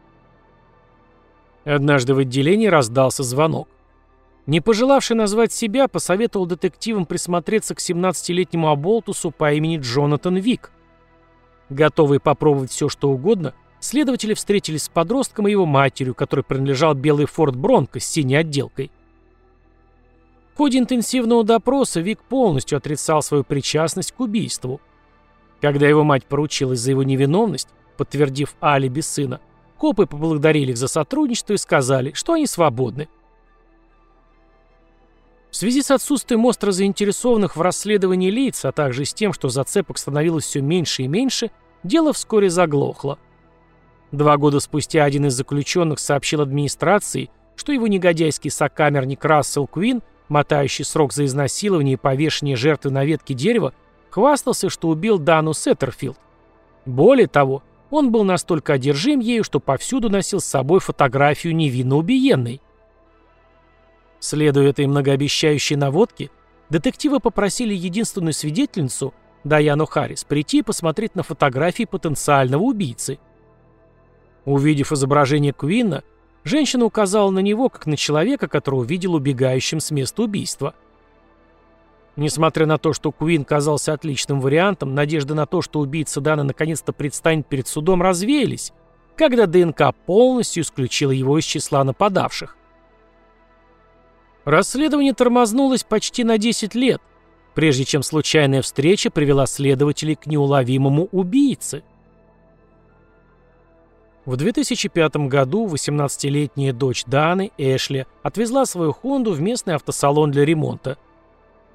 Однажды 1.66 2.14
в 2.14 2.20
отделении 2.20 2.68
раздался 2.68 3.24
звонок. 3.24 3.68
Не 4.46 4.60
пожелавший 4.60 5.16
назвать 5.16 5.54
себя, 5.54 5.88
посоветовал 5.88 6.46
детективам 6.46 7.06
присмотреться 7.06 7.76
к 7.76 7.80
17-летнему 7.80 8.70
оболтусу 8.70 9.32
по 9.32 9.54
имени 9.54 9.78
Джонатан 9.78 10.36
Вик. 10.36 10.72
Готовые 11.70 12.20
попробовать 12.20 12.72
все, 12.72 12.90
что 12.90 13.10
угодно, 13.10 13.54
следователи 13.80 14.34
встретились 14.34 14.84
с 14.84 14.90
подростком 14.90 15.48
и 15.48 15.52
его 15.52 15.66
матерью, 15.66 16.14
которой 16.14 16.42
принадлежал 16.42 16.94
белый 16.94 17.26
форт 17.26 17.56
Бронко 17.56 18.02
с 18.02 18.06
синей 18.06 18.36
отделкой. 18.36 18.92
В 20.54 20.58
ходе 20.58 20.80
интенсивного 20.80 21.46
допроса 21.46 22.02
Вик 22.02 22.22
полностью 22.22 22.78
отрицал 22.78 23.24
свою 23.24 23.46
причастность 23.46 24.12
к 24.12 24.20
убийству. 24.20 24.82
Когда 25.62 25.88
его 25.88 26.04
мать 26.04 26.26
поручилась 26.26 26.82
за 26.82 26.92
его 26.92 27.04
невиновность, 27.04 27.70
подтвердив 27.98 28.56
алиби 28.62 29.00
сына, 29.00 29.40
копы 29.84 30.06
поблагодарили 30.06 30.72
их 30.72 30.78
за 30.78 30.88
сотрудничество 30.88 31.52
и 31.52 31.58
сказали, 31.58 32.14
что 32.14 32.32
они 32.32 32.48
свободны. 32.48 33.10
В 35.52 35.58
связи 35.58 35.82
с 35.82 35.92
отсутствием 35.92 36.46
остро 36.46 36.72
заинтересованных 36.72 37.58
в 37.58 37.62
расследовании 37.62 38.32
лиц, 38.32 38.64
а 38.64 38.72
также 38.72 39.04
с 39.04 39.14
тем, 39.14 39.34
что 39.34 39.50
зацепок 39.50 39.98
становилось 39.98 40.46
все 40.46 40.62
меньше 40.62 41.04
и 41.04 41.08
меньше, 41.10 41.52
дело 41.84 42.14
вскоре 42.14 42.50
заглохло. 42.50 43.20
Два 44.14 44.38
года 44.38 44.62
спустя 44.62 45.04
один 45.04 45.26
из 45.26 45.34
заключенных 45.34 46.00
сообщил 46.00 46.40
администрации, 46.40 47.30
что 47.58 47.74
его 47.74 47.88
негодяйский 47.88 48.52
сокамерник 48.52 49.26
Рассел 49.26 49.68
Квин, 49.68 50.02
мотающий 50.30 50.86
срок 50.86 51.12
за 51.12 51.26
изнасилование 51.26 51.96
и 51.96 51.98
повешение 51.98 52.56
жертвы 52.56 52.92
на 52.92 53.04
ветке 53.04 53.34
дерева, 53.34 53.74
хвастался, 54.12 54.70
что 54.70 54.88
убил 54.88 55.20
Дану 55.20 55.52
Сеттерфилд. 55.52 56.18
Более 56.86 57.28
того, 57.28 57.64
он 57.94 58.12
был 58.12 58.24
настолько 58.24 58.74
одержим 58.74 59.20
ею, 59.20 59.44
что 59.44 59.60
повсюду 59.60 60.10
носил 60.10 60.40
с 60.40 60.46
собой 60.46 60.80
фотографию 60.80 61.56
невинно 61.56 61.98
убиенной. 61.98 62.60
Следуя 64.20 64.70
этой 64.70 64.88
многообещающей 64.88 65.76
наводке, 65.76 66.32
детективы 66.72 67.20
попросили 67.20 67.76
единственную 67.76 68.34
свидетельницу, 68.34 69.14
Даяну 69.44 69.86
Харрис, 69.86 70.24
прийти 70.24 70.60
и 70.60 70.64
посмотреть 70.64 71.14
на 71.14 71.22
фотографии 71.22 71.84
потенциального 71.84 72.64
убийцы. 72.64 73.20
Увидев 74.46 74.92
изображение 74.92 75.54
Куинна, 75.54 76.04
женщина 76.44 76.86
указала 76.86 77.30
на 77.30 77.40
него, 77.40 77.70
как 77.70 77.86
на 77.86 77.96
человека, 77.96 78.48
которого 78.48 78.84
видел 78.84 79.14
убегающим 79.14 79.80
с 79.80 79.92
места 79.92 80.24
убийства. 80.24 80.74
Несмотря 82.16 82.68
на 82.68 82.78
то, 82.78 82.94
что 82.94 83.12
Куин 83.12 83.44
казался 83.44 83.94
отличным 83.94 84.40
вариантом, 84.40 84.94
надежды 84.94 85.34
на 85.34 85.48
то, 85.48 85.62
что 85.62 85.80
убийца 85.80 86.22
Дана 86.22 86.44
наконец-то 86.44 86.94
предстанет 86.94 87.48
перед 87.48 87.68
судом, 87.68 88.02
развеялись, 88.02 88.72
когда 89.16 89.48
ДНК 89.48 89.96
полностью 90.06 90.64
исключила 90.64 91.12
его 91.12 91.40
из 91.40 91.44
числа 91.44 91.84
нападавших. 91.84 92.56
Расследование 94.46 95.14
тормознулось 95.14 95.84
почти 95.84 96.24
на 96.24 96.38
10 96.38 96.76
лет, 96.76 97.02
прежде 97.56 97.86
чем 97.86 98.04
случайная 98.04 98.62
встреча 98.62 99.10
привела 99.10 99.46
следователей 99.48 100.16
к 100.16 100.28
неуловимому 100.28 101.08
убийце. 101.12 101.84
В 104.26 104.38
2005 104.38 105.16
году 105.28 105.68
18-летняя 105.68 106.74
дочь 106.74 107.04
Даны, 107.06 107.52
Эшли, 107.58 108.06
отвезла 108.22 108.66
свою 108.66 108.94
Хонду 108.94 109.34
в 109.34 109.42
местный 109.42 109.76
автосалон 109.76 110.32
для 110.32 110.46
ремонта. 110.46 110.98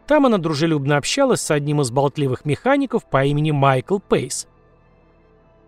Там 0.08 0.24
она 0.24 0.38
дружелюбно 0.38 0.96
общалась 0.96 1.42
с 1.42 1.50
одним 1.50 1.82
из 1.82 1.90
болтливых 1.90 2.46
механиков 2.46 3.04
по 3.04 3.26
имени 3.26 3.50
Майкл 3.50 3.98
Пейс. 3.98 4.48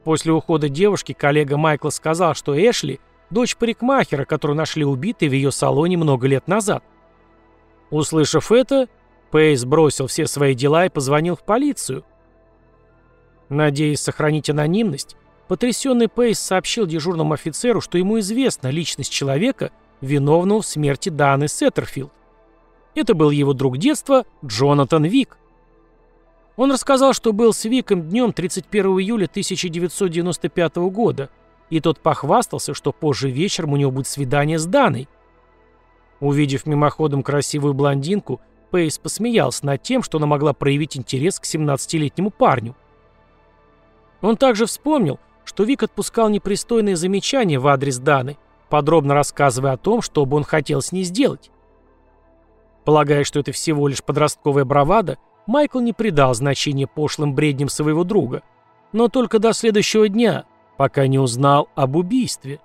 После 0.02 0.32
ухода 0.32 0.70
девушки 0.70 1.12
коллега 1.12 1.58
Майкла 1.58 1.90
сказал, 1.90 2.34
что 2.34 2.56
Эшли– 2.56 3.00
дочь 3.30 3.54
парикмахера, 3.54 4.24
которую 4.24 4.56
нашли 4.56 4.82
убитой 4.82 5.28
в 5.28 5.32
ее 5.32 5.52
салоне 5.52 5.98
много 5.98 6.26
лет 6.26 6.48
назад. 6.48 6.82
Услышав 7.90 8.50
это, 8.50 8.88
Пейс 9.30 9.66
бросил 9.66 10.06
все 10.06 10.26
свои 10.26 10.54
дела 10.54 10.86
и 10.86 10.88
позвонил 10.88 11.36
в 11.36 11.44
полицию. 11.44 12.02
Надеясь 13.50 14.00
сохранить 14.00 14.48
анонимность, 14.48 15.16
потрясенный 15.48 16.08
Пейс 16.08 16.38
сообщил 16.38 16.86
дежурному 16.86 17.34
офицеру, 17.34 17.82
что 17.82 17.98
ему 17.98 18.18
известна 18.20 18.68
личность 18.68 19.12
человека, 19.12 19.70
виновного 20.00 20.62
в 20.62 20.66
смерти 20.66 21.10
Даны 21.10 21.46
Сеттерфилд. 21.46 22.10
Это 22.94 23.14
был 23.14 23.30
его 23.30 23.52
друг 23.52 23.78
детства 23.78 24.24
Джонатан 24.44 25.04
Вик. 25.04 25.38
Он 26.56 26.72
рассказал, 26.72 27.12
что 27.12 27.32
был 27.32 27.52
с 27.52 27.64
Виком 27.64 28.02
днем 28.02 28.32
31 28.32 28.86
июля 28.98 29.24
1995 29.24 30.76
года, 30.90 31.30
и 31.70 31.80
тот 31.80 32.00
похвастался, 32.00 32.74
что 32.74 32.92
позже 32.92 33.30
вечером 33.30 33.72
у 33.72 33.76
него 33.76 33.90
будет 33.90 34.06
свидание 34.06 34.58
с 34.58 34.66
Даной– 34.66 35.08
Увидев 36.20 36.66
мимоходом 36.66 37.22
красивую 37.22 37.74
блондинку, 37.74 38.40
Пейс 38.70 38.98
посмеялся 38.98 39.66
над 39.66 39.82
тем, 39.82 40.02
что 40.02 40.18
она 40.18 40.26
могла 40.26 40.52
проявить 40.52 40.96
интерес 40.96 41.40
к 41.40 41.44
17-летнему 41.44 42.30
парню. 42.30 42.76
Он 44.20 44.36
также 44.36 44.66
вспомнил, 44.66 45.18
что 45.44 45.64
Вик 45.64 45.82
отпускал 45.82 46.28
непристойные 46.28 46.94
замечания 46.94 47.58
в 47.58 47.66
адрес 47.66 47.98
Даны, 47.98 48.36
подробно 48.68 49.14
рассказывая 49.14 49.72
о 49.72 49.76
том, 49.78 50.02
что 50.02 50.24
бы 50.26 50.36
он 50.36 50.44
хотел 50.44 50.82
с 50.82 50.92
ней 50.92 51.04
сделать. 51.04 51.50
Полагая, 52.90 53.22
что 53.22 53.38
это 53.38 53.52
всего 53.52 53.86
лишь 53.86 54.02
подростковая 54.02 54.64
бравада, 54.64 55.16
Майкл 55.46 55.78
не 55.78 55.92
придал 55.92 56.34
значения 56.34 56.88
пошлым 56.88 57.36
бредням 57.36 57.68
своего 57.68 58.02
друга, 58.02 58.42
но 58.90 59.06
только 59.06 59.38
до 59.38 59.52
следующего 59.52 60.08
дня, 60.08 60.44
пока 60.76 61.06
не 61.06 61.16
узнал 61.16 61.68
об 61.76 61.94
убийстве. 61.94 62.58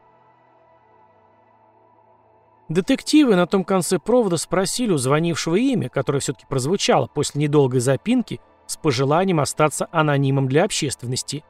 Детективы 2.69 3.35
на 3.35 3.45
том 3.45 3.63
конце 3.63 3.99
провода 3.99 4.37
спросили 4.37 4.93
у 4.93 4.97
звонившего 4.97 5.57
имя, 5.57 5.89
которое 5.89 6.21
все-таки 6.21 6.47
прозвучало 6.49 7.05
после 7.05 7.41
недолгой 7.41 7.79
запинки, 7.79 8.41
с 8.65 8.77
пожеланием 8.77 9.39
остаться 9.39 9.87
анонимом 9.91 10.47
для 10.47 10.63
общественности. 10.63 11.43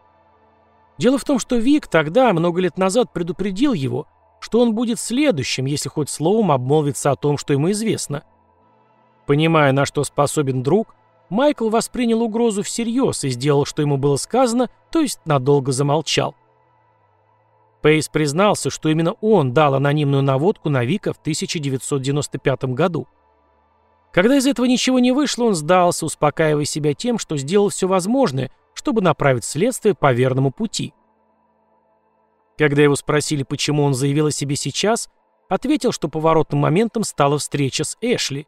Дело 0.98 1.18
в 1.18 1.24
том, 1.24 1.40
что 1.40 1.56
Вик 1.56 1.88
тогда, 1.88 2.34
много 2.34 2.60
лет 2.60 2.78
назад, 2.78 3.14
предупредил 3.14 3.72
его, 3.72 4.06
что 4.42 4.60
он 4.60 4.76
будет 4.76 5.00
следующим, 5.00 5.64
если 5.64 5.88
хоть 5.88 6.10
словом 6.10 6.52
обмолвится 6.52 7.12
о 7.12 7.16
том, 7.16 7.38
что 7.38 7.54
ему 7.54 7.72
известно. 7.72 8.26
Понимая, 9.26 9.72
на 9.72 9.86
что 9.86 10.04
способен 10.04 10.64
друг, 10.64 10.96
Майкл 11.30 11.70
воспринял 11.70 12.22
угрозу 12.22 12.64
всерьез 12.64 13.24
и 13.24 13.30
сделал, 13.30 13.66
что 13.66 13.82
ему 13.82 13.98
было 13.98 14.16
сказано, 14.18 14.70
то 14.92 15.02
есть 15.02 15.20
надолго 15.26 15.72
замолчал. 15.72 16.36
Пейс 17.82 18.10
признался, 18.10 18.70
что 18.70 18.90
именно 18.90 19.14
он 19.22 19.54
дал 19.54 19.76
анонимную 19.76 20.24
наводку 20.24 20.70
на 20.70 20.84
Вика 20.86 21.14
в 21.14 21.18
1995 21.18 22.66
году. 22.74 23.08
Когда 24.12 24.38
из 24.38 24.48
этого 24.48 24.66
ничего 24.66 25.00
не 25.00 25.12
вышло, 25.12 25.46
он 25.46 25.56
сдался, 25.56 26.06
успокаивая 26.06 26.66
себя 26.66 26.94
тем, 26.94 27.20
что 27.20 27.38
сделал 27.38 27.70
все 27.70 27.88
возможное, 27.88 28.50
чтобы 28.74 29.02
направить 29.02 29.44
следствие 29.44 29.94
по 29.94 30.14
верному 30.14 30.52
пути. 30.52 30.94
Когда 32.58 32.82
его 32.82 32.96
спросили, 32.96 33.44
почему 33.44 33.84
он 33.84 33.94
заявил 33.94 34.28
о 34.28 34.32
себе 34.32 34.56
сейчас, 34.56 35.10
ответил, 35.50 35.92
что 35.92 36.08
поворотным 36.08 36.62
моментом 36.62 37.04
стала 37.04 37.38
встреча 37.38 37.84
с 37.84 37.98
Эшли. 38.02 38.48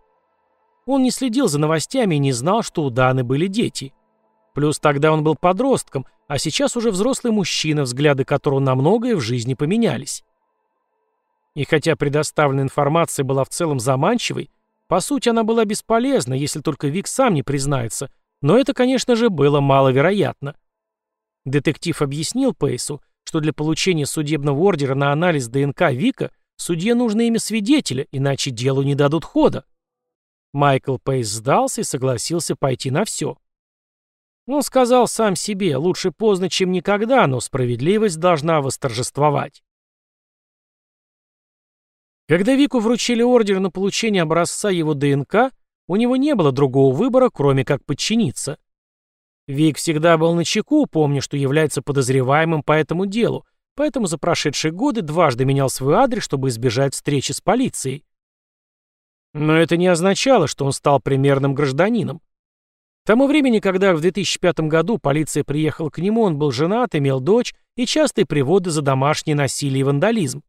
Он 0.87 1.03
не 1.03 1.11
следил 1.11 1.49
за 1.49 1.59
новостями 1.59 2.15
и 2.15 2.19
не 2.19 2.31
знал, 2.31 2.63
что 2.63 2.83
у 2.83 2.89
Даны 2.89 3.25
были 3.25 3.47
дети. 3.47 3.93
Плюс 4.55 4.79
тогда 4.79 5.11
он 5.11 5.21
был 5.21 5.35
подростком, 5.35 6.07
а 6.27 6.39
сейчас 6.39 6.77
уже 6.77 6.91
взрослый 6.91 7.33
мужчина, 7.33 7.83
взгляды 7.83 8.23
которого 8.23 8.59
на 8.59 8.73
многое 8.73 9.17
в 9.17 9.19
жизни 9.19 9.53
поменялись. 9.53 10.23
И 11.55 11.65
хотя 11.65 11.97
предоставленная 11.97 12.63
информация 12.63 13.25
была 13.25 13.43
в 13.43 13.49
целом 13.49 13.81
заманчивой, 13.81 14.49
по 14.87 15.01
сути 15.01 15.27
она 15.27 15.43
была 15.43 15.65
бесполезна, 15.65 16.33
если 16.33 16.61
только 16.61 16.87
Вик 16.87 17.07
сам 17.07 17.33
не 17.33 17.43
признается, 17.43 18.09
но 18.41 18.57
это, 18.57 18.73
конечно 18.73 19.17
же, 19.17 19.29
было 19.29 19.59
маловероятно. 19.59 20.55
Детектив 21.43 22.01
объяснил 22.01 22.53
Пейсу, 22.53 23.01
что 23.25 23.41
для 23.41 23.51
получения 23.51 24.05
судебного 24.05 24.57
ордера 24.61 24.95
на 24.95 25.11
анализ 25.11 25.49
ДНК 25.49 25.91
Вика 25.91 26.31
судье 26.55 26.95
нужно 26.95 27.27
имя 27.27 27.39
свидетеля, 27.39 28.07
иначе 28.13 28.51
делу 28.51 28.83
не 28.83 28.95
дадут 28.95 29.25
хода. 29.25 29.65
Майкл 30.57 30.97
Пейс 30.97 31.27
сдался 31.27 31.81
и 31.81 31.83
согласился 31.83 32.55
пойти 32.55 32.89
на 32.89 33.05
все. 33.05 33.37
Он 34.47 34.63
сказал 34.63 35.07
сам 35.07 35.35
себе, 35.35 35.77
лучше 35.77 36.11
поздно, 36.11 36.49
чем 36.49 36.71
никогда, 36.71 37.27
но 37.27 37.39
справедливость 37.41 38.17
должна 38.17 38.61
восторжествовать. 38.61 39.61
Когда 42.27 42.55
Вику 42.55 42.79
вручили 42.79 43.21
ордер 43.21 43.59
на 43.59 43.69
получение 43.69 44.23
образца 44.23 44.71
его 44.71 44.95
ДНК, 44.95 45.53
у 45.85 45.95
него 45.95 46.15
не 46.15 46.33
было 46.33 46.51
другого 46.51 46.91
выбора, 46.91 47.29
кроме 47.29 47.63
как 47.63 47.85
подчиниться. 47.85 48.57
Вик 49.45 49.77
всегда 49.77 50.17
был 50.17 50.33
на 50.33 50.43
чеку, 50.43 50.87
помня, 50.87 51.21
что 51.21 51.37
является 51.37 51.83
подозреваемым 51.83 52.63
по 52.63 52.71
этому 52.71 53.05
делу, 53.05 53.45
поэтому 53.75 54.07
за 54.07 54.17
прошедшие 54.17 54.71
годы 54.71 55.03
дважды 55.03 55.45
менял 55.45 55.69
свой 55.69 55.93
адрес, 55.93 56.23
чтобы 56.23 56.47
избежать 56.47 56.95
встречи 56.95 57.31
с 57.31 57.41
полицией. 57.41 58.06
Но 59.37 59.55
это 59.55 59.77
не 59.77 59.87
означало, 59.87 60.47
что 60.47 60.65
он 60.65 60.71
стал 60.71 60.99
примерным 60.99 61.53
гражданином. 61.53 62.21
К 63.03 63.07
тому 63.07 63.27
времени, 63.27 63.59
когда 63.59 63.93
в 63.93 64.01
2005 64.01 64.61
году 64.61 64.97
полиция 64.97 65.43
приехала 65.43 65.89
к 65.89 65.99
нему, 65.99 66.23
он 66.23 66.37
был 66.37 66.51
женат, 66.51 66.95
имел 66.95 67.19
дочь 67.19 67.53
и 67.75 67.85
частые 67.85 68.25
приводы 68.25 68.71
за 68.71 68.81
домашнее 68.81 69.35
насилие 69.35 69.81
и 69.81 69.83
вандализм. 69.83 70.41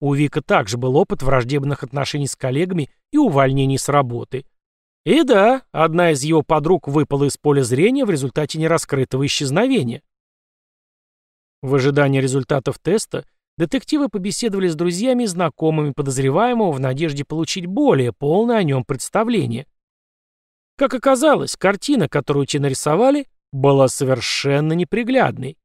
У 0.00 0.14
Вика 0.14 0.42
также 0.42 0.78
был 0.78 0.96
опыт 0.96 1.22
враждебных 1.22 1.84
отношений 1.84 2.26
с 2.26 2.34
коллегами 2.34 2.90
и 3.12 3.18
увольнений 3.18 3.78
с 3.78 3.88
работы. 3.88 4.46
И 5.04 5.22
да, 5.22 5.62
одна 5.70 6.10
из 6.10 6.24
его 6.24 6.42
подруг 6.42 6.88
выпала 6.88 7.24
из 7.24 7.36
поля 7.36 7.62
зрения 7.62 8.04
в 8.04 8.10
результате 8.10 8.58
нераскрытого 8.58 9.24
исчезновения. 9.26 10.02
В 11.62 11.76
ожидании 11.76 12.20
результатов 12.20 12.80
теста 12.80 13.24
детективы 13.58 14.08
побеседовали 14.08 14.68
с 14.68 14.74
друзьями 14.74 15.24
и 15.24 15.26
знакомыми 15.26 15.92
подозреваемого 15.92 16.72
в 16.72 16.80
надежде 16.80 17.24
получить 17.24 17.66
более 17.66 18.12
полное 18.12 18.56
о 18.58 18.62
нем 18.62 18.84
представление. 18.84 19.66
Как 20.76 20.94
оказалось, 20.94 21.56
картина, 21.56 22.08
которую 22.08 22.46
те 22.46 22.58
нарисовали, 22.58 23.26
была 23.52 23.88
совершенно 23.88 24.72
неприглядной. 24.72 25.58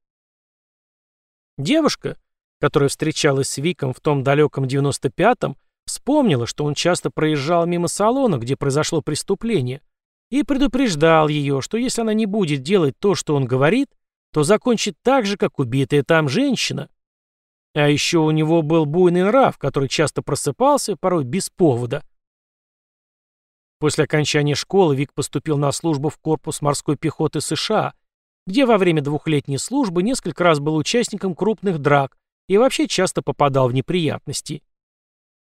Девушка, 1.57 2.17
которая 2.59 2.89
встречалась 2.89 3.49
с 3.49 3.57
Виком 3.57 3.93
в 3.93 3.99
том 3.99 4.23
далеком 4.23 4.65
95-м, 4.65 5.57
вспомнила, 5.85 6.45
что 6.45 6.65
он 6.65 6.75
часто 6.75 7.09
проезжал 7.09 7.65
мимо 7.65 7.87
салона, 7.87 8.37
где 8.37 8.55
произошло 8.55 9.01
преступление, 9.01 9.81
и 10.29 10.43
предупреждал 10.43 11.29
ее, 11.29 11.61
что 11.61 11.77
если 11.77 12.01
она 12.01 12.13
не 12.13 12.25
будет 12.25 12.61
делать 12.61 12.95
то, 12.99 13.15
что 13.15 13.35
он 13.35 13.45
говорит, 13.45 13.89
то 14.33 14.43
закончит 14.43 14.95
так 15.01 15.25
же, 15.25 15.37
как 15.37 15.57
убитая 15.57 16.03
там 16.03 16.27
женщина. 16.27 16.89
А 17.77 17.89
еще 17.89 18.17
у 18.17 18.31
него 18.31 18.63
был 18.63 18.87
буйный 18.87 19.21
нрав, 19.21 19.59
который 19.59 19.87
часто 19.87 20.23
просыпался, 20.23 20.95
порой 20.95 21.23
без 21.23 21.51
повода. 21.51 22.03
После 23.77 24.05
окончания 24.05 24.55
школы 24.55 24.95
Вик 24.95 25.13
поступил 25.13 25.59
на 25.59 25.71
службу 25.71 26.09
в 26.09 26.17
корпус 26.17 26.63
морской 26.63 26.97
пехоты 26.97 27.39
США, 27.39 27.93
где 28.47 28.65
во 28.65 28.79
время 28.79 29.03
двухлетней 29.03 29.59
службы 29.59 30.01
несколько 30.01 30.43
раз 30.43 30.59
был 30.59 30.75
участником 30.75 31.35
крупных 31.35 31.77
драк 31.77 32.17
и 32.47 32.57
вообще 32.57 32.87
часто 32.87 33.21
попадал 33.21 33.69
в 33.69 33.75
неприятности. 33.75 34.63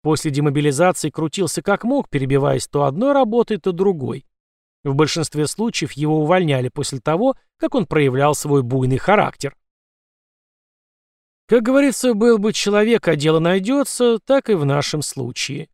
После 0.01 0.31
демобилизации 0.31 1.09
крутился 1.09 1.61
как 1.61 1.83
мог, 1.83 2.07
перебиваясь 2.07 2.65
то 2.65 2.85
одной 2.85 3.11
работой, 3.11 3.57
то 3.57 3.73
другой. 3.73 4.25
В 4.85 4.95
большинстве 4.95 5.47
случаев 5.47 5.91
его 5.91 6.21
увольняли 6.21 6.69
после 6.69 7.01
того, 7.01 7.35
как 7.57 7.75
он 7.75 7.85
проявлял 7.85 8.35
свой 8.35 8.63
буйный 8.63 8.99
характер. 8.99 9.53
Как 11.51 11.63
говорится, 11.63 12.13
был 12.13 12.37
бы 12.37 12.53
человек, 12.53 13.09
а 13.09 13.17
дело 13.17 13.39
найдется, 13.39 14.19
так 14.23 14.49
и 14.49 14.53
в 14.53 14.63
нашем 14.63 15.01
случае. 15.01 15.67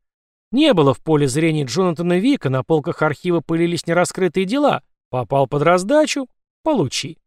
Не 0.52 0.74
было 0.74 0.96
в 0.96 1.04
поле 1.04 1.28
зрения 1.28 1.66
Джонатана 1.66 2.18
Вика, 2.18 2.50
на 2.50 2.64
полках 2.64 3.04
архива 3.04 3.42
пылились 3.42 3.86
нераскрытые 3.86 4.48
дела. 4.48 4.82
Попал 5.12 5.46
под 5.46 5.62
раздачу— 5.62 6.30
получи. 6.64 7.20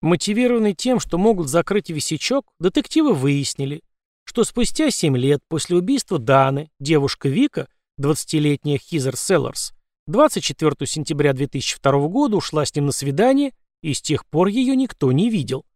Мотивированный 0.00 0.72
тем, 0.72 1.00
что 1.00 1.18
могут 1.18 1.50
закрыть 1.50 1.90
висячок, 1.90 2.46
детективы 2.60 3.12
выяснили, 3.12 3.82
что 4.24 4.44
спустя 4.44 4.90
7 4.90 5.14
лет 5.18 5.40
после 5.46 5.76
убийства 5.76 6.18
Даны 6.18 6.70
девушка 6.80 7.28
Вика, 7.28 7.68
20-летняя 8.00 8.78
Хизер 8.78 9.18
Селларс, 9.18 9.74
24 10.06 10.86
сентября 10.86 11.34
2002 11.34 12.08
года 12.08 12.38
ушла 12.38 12.64
с 12.64 12.74
ним 12.74 12.86
на 12.86 12.92
свидание, 12.92 13.52
и 13.82 13.92
с 13.92 14.00
тех 14.00 14.24
пор 14.24 14.46
ее 14.46 14.74
никто 14.76 15.12
не 15.12 15.28
видел. 15.28 15.66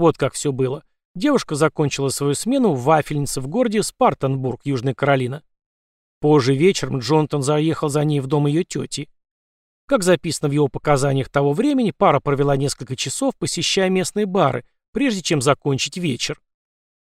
Вот 0.00 0.16
как 0.16 0.32
все 0.32 0.50
было. 0.50 0.82
Девушка 1.14 1.56
закончила 1.56 2.08
свою 2.08 2.32
смену 2.32 2.72
в 2.72 2.84
вафельнице 2.84 3.42
в 3.42 3.48
городе 3.48 3.82
Спартанбург, 3.82 4.62
Южная 4.64 4.94
Каролина. 4.94 5.42
Позже 6.20 6.54
вечером 6.54 7.00
Джонатан 7.00 7.42
заехал 7.42 7.90
за 7.90 8.02
ней 8.04 8.20
в 8.20 8.26
дом 8.26 8.46
ее 8.46 8.64
тети. 8.64 9.10
Как 9.86 10.02
записано 10.02 10.48
в 10.48 10.52
его 10.52 10.68
показаниях 10.68 11.28
того 11.28 11.52
времени, 11.52 11.90
пара 11.90 12.18
провела 12.18 12.56
несколько 12.56 12.96
часов, 12.96 13.34
посещая 13.38 13.90
местные 13.90 14.24
бары, 14.24 14.64
прежде 14.92 15.20
чем 15.20 15.42
закончить 15.42 15.98
вечер. 15.98 16.40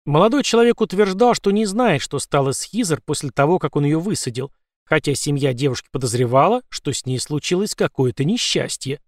Молодой 0.06 0.44
человек 0.44 0.82
утверждал, 0.82 1.36
что 1.36 1.52
не 1.52 1.66
знает, 1.66 2.02
что 2.02 2.20
стало 2.20 2.52
с 2.52 2.64
Хизер 2.64 3.00
после 3.06 3.30
того, 3.30 3.60
как 3.60 3.78
он 3.78 3.86
ее 3.86 3.98
высадил, 3.98 4.52
хотя 4.84 5.16
семья 5.16 5.54
девушки 5.54 5.88
подозревала, 5.90 6.64
что 6.68 6.92
с 6.92 7.06
ней 7.06 7.18
случилось 7.18 7.76
какое-то 7.76 8.26
несчастье. 8.26 9.00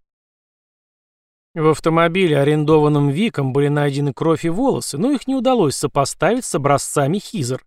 В 1.53 1.67
автомобиле, 1.67 2.39
арендованном 2.39 3.09
Виком, 3.09 3.51
были 3.51 3.67
найдены 3.67 4.13
кровь 4.13 4.45
и 4.45 4.49
волосы, 4.49 4.97
но 4.97 5.11
их 5.11 5.27
не 5.27 5.35
удалось 5.35 5.75
сопоставить 5.75 6.45
с 6.45 6.55
образцами 6.55 7.19
Хизер. 7.19 7.65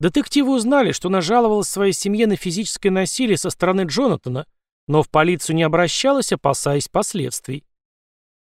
Детективы 0.00 0.54
узнали, 0.54 0.92
что 0.92 1.08
она 1.08 1.20
жаловалась 1.20 1.68
своей 1.68 1.92
семье 1.92 2.26
на 2.26 2.36
физическое 2.36 2.90
насилие 2.90 3.36
со 3.36 3.50
стороны 3.50 3.82
Джонатана, 3.82 4.46
но 4.88 5.02
в 5.02 5.10
полицию 5.10 5.56
не 5.56 5.62
обращалась, 5.62 6.32
опасаясь 6.32 6.88
последствий. 6.88 7.64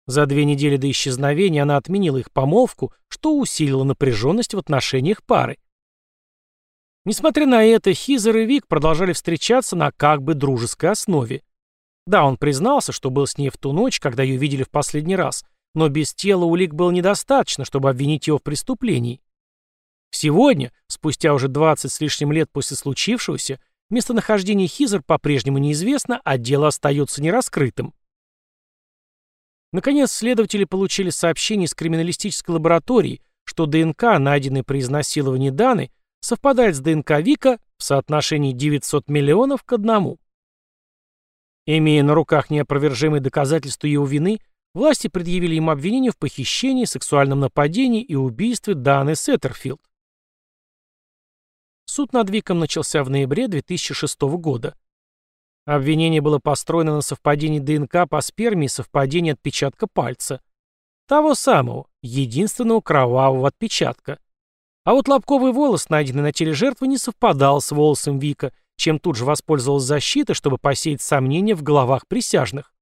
За 0.07 0.27
две 0.27 0.45
недели 0.45 0.77
до 0.77 0.88
исчезновения 0.88 1.62
она 1.62 1.77
отменила 1.77 2.19
их 2.19 2.31
помолвку, 2.31 2.92
что 3.09 3.37
усилило 3.37 3.83
напряженность 3.83 4.55
в 4.55 4.59
отношениях 4.59 5.25
пары. 5.25 5.59
Несмотря 7.05 7.47
на 7.47 7.64
это, 7.64 7.92
Хизер 7.92 8.37
и 8.37 8.47
Вик 8.47 8.69
продолжали 8.69 9.12
встречаться 9.12 9.75
на 9.75 9.90
как 9.90 10.23
бы 10.23 10.35
дружеской 10.35 10.90
основе. 10.90 11.42
Да, 12.07 12.25
он 12.25 12.37
признался, 12.37 12.92
что 12.92 13.11
был 13.11 13.27
с 13.27 13.37
ней 13.37 13.51
в 13.51 13.59
ту 13.59 13.73
ночь, 13.73 13.99
когда 13.99 14.23
ее 14.23 14.37
видели 14.37 14.62
в 14.62 14.71
последний 14.71 15.16
раз, 15.16 15.45
но 15.75 15.88
без 15.88 16.14
тела 16.14 16.45
улик 16.45 16.73
было 16.73 16.90
недостаточно, 16.90 17.64
чтобы 17.64 17.90
обвинить 17.90 18.27
его 18.29 18.38
в 18.38 18.42
преступлении. 18.42 19.21
Сегодня, 20.11 20.73
спустя 20.87 21.35
уже 21.35 21.49
20 21.49 21.90
с 21.90 22.01
лишним 22.01 22.33
лет 22.33 22.49
после 22.51 22.77
случившегося, 22.77 23.61
местонахождение 23.90 24.69
Хизер 24.69 25.03
по-прежнему 25.03 25.59
неизвестно, 25.59 26.21
а 26.25 26.38
дело 26.38 26.69
остается 26.69 27.23
нераскрытым. 27.23 27.92
Наконец, 29.73 30.12
следователи 30.12 30.64
получили 30.64 31.11
сообщение 31.11 31.66
из 31.66 31.75
криминалистической 31.75 32.55
лаборатории, 32.55 33.21
что 33.45 33.66
ДНК, 33.66 34.19
найденный 34.19 34.62
при 34.62 34.79
изнасиловании 34.79 35.51
Даны, 35.51 35.90
совпадает 36.21 36.77
с 36.77 36.81
ДНК 36.81 37.21
Вика 37.21 37.59
в 37.77 37.83
соотношении 37.83 38.53
900 38.53 39.09
миллионов 39.09 39.64
к 39.64 39.73
одному. 39.73 40.19
Имея 41.66 42.05
на 42.05 42.14
руках 42.14 42.48
неопровержимые 42.48 43.20
доказательства 43.20 43.88
его 43.88 44.07
вины, 44.07 44.38
власти 44.72 45.09
предъявили 45.09 45.57
ему 45.57 45.72
обвинение 45.72 46.12
в 46.12 46.16
похищении, 46.16 46.85
сексуальном 46.85 47.40
нападении 47.40 48.02
и 48.02 48.14
убийстве 48.14 48.74
Даны 48.74 49.16
Сеттерфилд. 49.16 49.81
Суд 51.87 52.12
над 52.12 52.31
Виком 52.31 52.61
начался 52.61 53.02
в 53.02 53.11
ноябре 53.11 53.48
2006 53.48 54.20
года. 54.38 54.76
Обвинение 55.64 56.20
было 56.20 56.38
построено 56.38 56.94
на 56.94 57.00
совпадении 57.00 57.59
ДНК 57.59 58.09
по 58.09 58.20
сперме 58.20 58.66
и 58.66 58.68
совпадении 58.68 59.33
отпечатка 59.33 59.88
пальца. 59.88 60.40
Того 61.09 61.35
самого, 61.35 61.88
единственного 62.02 62.81
кровавого 62.81 63.48
отпечатка. 63.48 64.20
А 64.85 64.92
вот 64.92 65.09
лобковый 65.09 65.52
волос, 65.52 65.88
найденный 65.88 66.22
на 66.22 66.33
теле 66.33 66.52
жертвы, 66.52 66.87
не 66.87 66.98
совпадал 66.98 67.61
с 67.61 67.72
волосом 67.72 68.20
Вика– 68.20 68.52
чем 68.77 68.99
тут 68.99 69.17
же 69.17 69.25
воспользовалась 69.25 69.85
защита, 69.85 70.35
чтобы 70.35 70.59
посеять 70.59 71.03
сомнения 71.03 71.55
в 71.55 71.62
головах 71.62 72.07
присяжных. 72.07 72.75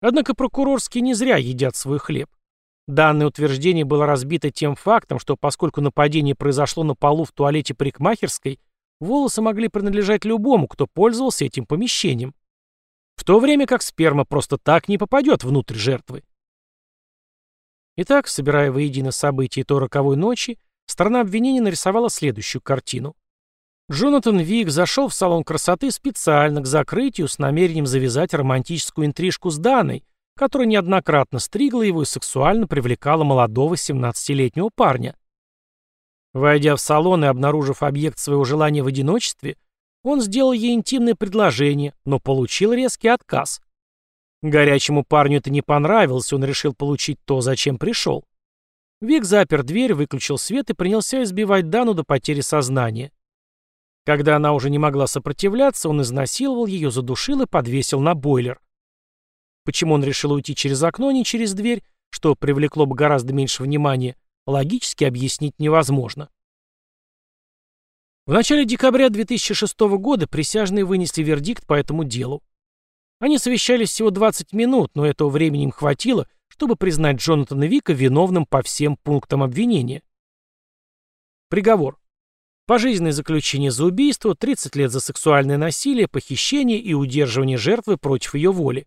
Однако 0.00 0.34
прокурорские 0.34 1.02
не 1.02 1.14
зря 1.14 1.36
едят 1.36 1.76
свой 1.76 1.98
хлеб. 1.98 2.28
Данное 2.88 3.28
утверждение 3.28 3.84
было 3.84 4.06
разбито 4.06 4.50
тем 4.50 4.74
фактом, 4.74 5.18
что 5.18 5.36
поскольку 5.36 5.80
нападение 5.80 6.34
произошло 6.34 6.82
на 6.82 6.94
полу 6.94 7.24
в 7.24 7.32
туалете 7.32 7.74
парикмахерской, 7.74 8.58
волосы 9.00 9.40
могли 9.40 9.68
принадлежать 9.68 10.24
любому, 10.24 10.66
кто 10.66 10.86
пользовался 10.86 11.44
этим 11.44 11.64
помещением. 11.64 12.34
В 13.14 13.24
то 13.24 13.38
время 13.38 13.66
как 13.66 13.82
сперма 13.82 14.24
просто 14.24 14.58
так 14.58 14.88
не 14.88 14.98
попадет 14.98 15.44
внутрь 15.44 15.76
жертвы. 15.76 16.24
Итак, 17.96 18.26
собирая 18.26 18.72
воедино 18.72 19.12
события 19.12 19.64
той 19.64 19.78
роковой 19.78 20.16
ночи, 20.16 20.58
сторона 20.86 21.20
обвинения 21.20 21.60
нарисовала 21.60 22.10
следующую 22.10 22.62
картину. 22.62 23.14
Джонатан 23.92 24.40
Вик 24.40 24.70
зашел 24.70 25.08
в 25.08 25.14
салон 25.14 25.44
красоты 25.44 25.90
специально 25.90 26.62
к 26.62 26.66
закрытию 26.66 27.28
с 27.28 27.38
намерением 27.38 27.84
завязать 27.84 28.32
романтическую 28.32 29.06
интрижку 29.06 29.50
с 29.50 29.58
Даной, 29.58 30.02
которая 30.34 30.66
неоднократно 30.66 31.38
стригла 31.38 31.82
его 31.82 32.00
и 32.00 32.06
сексуально 32.06 32.66
привлекала 32.66 33.22
молодого 33.22 33.74
17-летнего 33.74 34.70
парня. 34.74 35.14
Войдя 36.32 36.74
в 36.74 36.80
салон 36.80 37.24
и 37.24 37.26
обнаружив 37.26 37.82
объект 37.82 38.18
своего 38.18 38.44
желания 38.44 38.82
в 38.82 38.86
одиночестве, 38.86 39.58
он 40.02 40.22
сделал 40.22 40.52
ей 40.52 40.72
интимное 40.72 41.14
предложение, 41.14 41.92
но 42.06 42.18
получил 42.18 42.72
резкий 42.72 43.08
отказ. 43.08 43.60
Горячему 44.40 45.04
парню 45.04 45.36
это 45.36 45.50
не 45.50 45.60
понравилось, 45.60 46.32
он 46.32 46.42
решил 46.44 46.72
получить 46.72 47.18
то, 47.26 47.42
зачем 47.42 47.76
пришел. 47.76 48.24
Вик 49.02 49.26
запер 49.26 49.62
дверь, 49.62 49.92
выключил 49.92 50.38
свет 50.38 50.70
и 50.70 50.74
принялся 50.74 51.22
избивать 51.22 51.68
Дану 51.68 51.92
до 51.92 52.04
потери 52.04 52.40
сознания. 52.40 53.12
Когда 54.04 54.36
она 54.36 54.52
уже 54.52 54.68
не 54.68 54.78
могла 54.78 55.06
сопротивляться, 55.06 55.88
он 55.88 56.02
изнасиловал 56.02 56.66
ее, 56.66 56.90
задушил 56.90 57.42
и 57.42 57.46
подвесил 57.46 58.00
на 58.00 58.14
бойлер. 58.14 58.60
Почему 59.64 59.94
он 59.94 60.02
решил 60.02 60.32
уйти 60.32 60.56
через 60.56 60.82
окно, 60.82 61.08
а 61.08 61.12
не 61.12 61.24
через 61.24 61.54
дверь, 61.54 61.84
что 62.10 62.34
привлекло 62.34 62.84
бы 62.84 62.96
гораздо 62.96 63.32
меньше 63.32 63.62
внимания, 63.62 64.16
логически 64.46 65.04
объяснить 65.04 65.58
невозможно. 65.58 66.28
В 68.26 68.32
начале 68.32 68.64
декабря 68.64 69.08
2006 69.08 69.78
года 69.80 70.26
присяжные 70.26 70.84
вынесли 70.84 71.22
вердикт 71.22 71.66
по 71.66 71.74
этому 71.74 72.04
делу. 72.04 72.42
Они 73.20 73.38
совещались 73.38 73.90
всего 73.90 74.10
20 74.10 74.52
минут, 74.52 74.90
но 74.94 75.06
этого 75.06 75.28
времени 75.28 75.64
им 75.64 75.70
хватило, 75.70 76.28
чтобы 76.48 76.74
признать 76.74 77.18
Джонатана 77.18 77.64
Вика 77.64 77.92
виновным 77.92 78.46
по 78.46 78.62
всем 78.62 78.96
пунктам 78.96 79.42
обвинения. 79.42 80.02
Приговор. 81.48 82.01
Пожизненное 82.72 83.12
заключение 83.12 83.70
за 83.70 83.84
убийство, 83.84 84.34
30 84.34 84.76
лет 84.76 84.90
за 84.90 85.00
сексуальное 85.00 85.58
насилие, 85.58 86.08
похищение 86.08 86.78
и 86.78 86.94
удерживание 86.94 87.58
жертвы 87.58 87.98
против 87.98 88.34
ее 88.34 88.50
воли. 88.50 88.86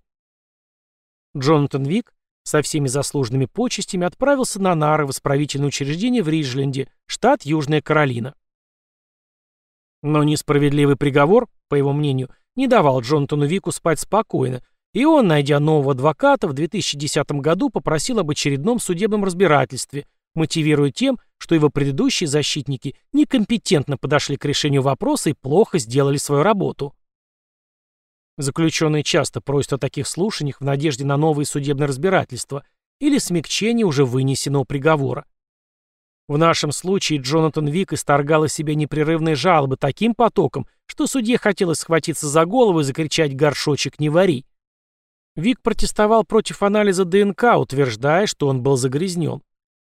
Джонатан 1.38 1.84
Вик 1.84 2.12
со 2.42 2.64
всеми 2.64 2.88
заслуженными 2.88 3.46
почестями 3.46 4.08
отправился 4.08 4.60
на 4.60 4.74
нары 4.74 5.06
в 5.06 5.12
исправительное 5.12 5.68
учреждение 5.68 6.24
в 6.24 6.30
Риджленде, 6.30 6.90
штат 7.06 7.44
Южная 7.44 7.80
Каролина. 7.80 8.34
Но 10.02 10.24
несправедливый 10.24 10.96
приговор, 10.96 11.48
по 11.70 11.76
его 11.76 11.94
мнению, 11.94 12.32
не 12.56 12.66
давал 12.66 13.02
Джонатану 13.02 13.46
Вику 13.46 13.72
спать 13.72 14.00
спокойно, 14.00 14.64
и 14.94 15.06
он, 15.06 15.28
найдя 15.28 15.60
нового 15.60 15.92
адвоката, 15.92 16.48
в 16.48 16.54
2010 16.54 17.32
году 17.34 17.70
попросил 17.70 18.18
об 18.18 18.32
очередном 18.32 18.80
судебном 18.80 19.24
разбирательстве, 19.24 20.08
мотивируя 20.34 20.90
тем, 20.90 21.20
что 21.38 21.56
его 21.56 21.70
предыдущие 21.70 22.28
защитники 22.28 22.96
некомпетентно 23.14 23.98
подошли 23.98 24.38
к 24.38 24.46
решению 24.46 24.82
вопроса 24.82 25.30
и 25.30 25.34
плохо 25.34 25.80
сделали 25.80 26.18
свою 26.18 26.44
работу. 26.44 26.96
Заключенные 28.38 29.04
часто 29.04 29.42
просят 29.42 29.74
о 29.74 29.78
таких 29.78 30.08
слушаниях 30.08 30.60
в 30.60 30.64
надежде 30.64 31.06
на 31.06 31.18
новые 31.18 31.46
судебные 31.46 31.88
разбирательства 31.88 32.66
или 33.00 33.18
смягчение 33.18 33.86
уже 33.86 34.06
вынесенного 34.06 34.64
приговора. 34.64 35.26
В 36.28 36.38
нашем 36.38 36.72
случае 36.72 37.20
Джонатан 37.20 37.68
Вик 37.68 37.94
исторгал 37.94 38.46
из 38.46 38.54
себя 38.54 38.74
непрерывные 38.74 39.36
жалобы 39.36 39.78
таким 39.78 40.16
потоком, 40.16 40.68
что 40.88 41.06
судье 41.06 41.38
хотелось 41.38 41.80
схватиться 41.80 42.28
за 42.28 42.46
голову 42.46 42.80
и 42.80 42.84
закричать 42.84 43.36
«горшочек 43.36 44.00
не 44.00 44.10
вари». 44.10 44.46
Вик 45.36 45.62
протестовал 45.62 46.24
против 46.24 46.64
анализа 46.64 47.06
ДНК, 47.06 47.58
утверждая, 47.58 48.26
что 48.26 48.48
он 48.48 48.64
был 48.64 48.76
загрязнен. 48.76 49.42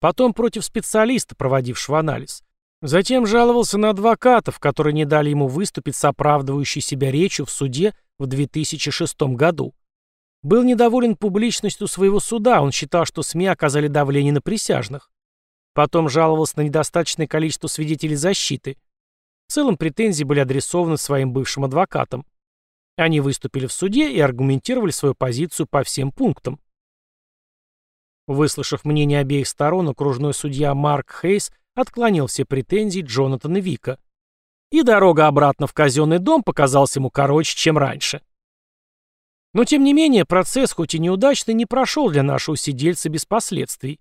Потом 0.01 0.33
против 0.33 0.65
специалиста, 0.65 1.37
проводившего 1.37 1.99
анализ. 1.99 2.43
Затем 2.83 3.27
жаловался 3.27 3.77
на 3.77 3.91
адвокатов, 3.91 4.59
которые 4.59 4.95
не 4.95 5.05
дали 5.05 5.29
ему 5.29 5.47
выступить 5.47 5.97
с 5.97 6.05
оправдывающей 6.05 6.81
себя 6.81 7.11
речью 7.11 7.45
в 7.45 7.51
суде 7.51 7.95
в 8.19 8.27
2006 8.27 9.21
году. 9.35 9.75
Был 10.43 10.63
недоволен 10.63 11.17
публичностью 11.17 11.87
своего 11.87 12.19
суда, 12.19 12.63
он 12.63 12.73
считал, 12.73 13.05
что 13.05 13.23
СМИ 13.23 13.47
оказали 13.47 13.89
давление 13.89 14.33
на 14.33 14.41
присяжных. 14.41 15.11
Потом 15.75 16.09
жаловался 16.09 16.55
на 16.57 16.63
недостаточное 16.63 17.27
количество 17.27 17.69
свидетелей 17.69 18.17
защиты. 18.17 18.79
В 19.47 19.53
целом 19.53 19.77
претензии 19.77 20.25
были 20.25 20.41
адресованы 20.41 20.97
своим 20.97 21.33
бывшим 21.33 21.65
адвокатам. 21.65 22.25
Они 22.97 23.21
выступили 23.21 23.67
в 23.67 23.73
суде 23.73 24.11
и 24.11 24.19
аргументировали 24.21 24.91
свою 24.91 25.15
позицию 25.15 25.67
по 25.67 25.85
всем 25.85 26.11
пунктам. 26.11 26.59
Выслушав 28.31 28.85
мнение 28.85 29.19
обеих 29.19 29.49
сторон, 29.49 29.89
окружной 29.89 30.35
судья 30.35 30.73
Марк 30.73 31.19
Хейс 31.21 31.51
отклонил 31.75 32.29
все 32.29 32.45
претензии 32.45 33.03
Джонатана 33.03 33.57
Вика 33.57 33.99
и 34.71 34.85
дорога 34.85 35.27
обратно 35.27 35.67
в 35.67 35.73
казенный 35.73 36.21
дом 36.21 36.45
показалась 36.45 36.95
ему 36.95 37.11
короче, 37.11 37.57
чем 37.57 37.77
раньше. 37.77 38.23
Но 39.53 39.65
тем 39.65 39.83
не 39.83 39.93
менее, 39.93 40.25
процесс, 40.25 40.71
хоть 40.71 40.95
и 40.95 41.01
неудачный, 41.01 41.55
не 41.55 41.67
прошел 41.67 42.09
для 42.09 42.23
нашего 42.23 42.57
сидельца 42.57 43.09
без 43.09 43.27
последствий. 43.27 43.99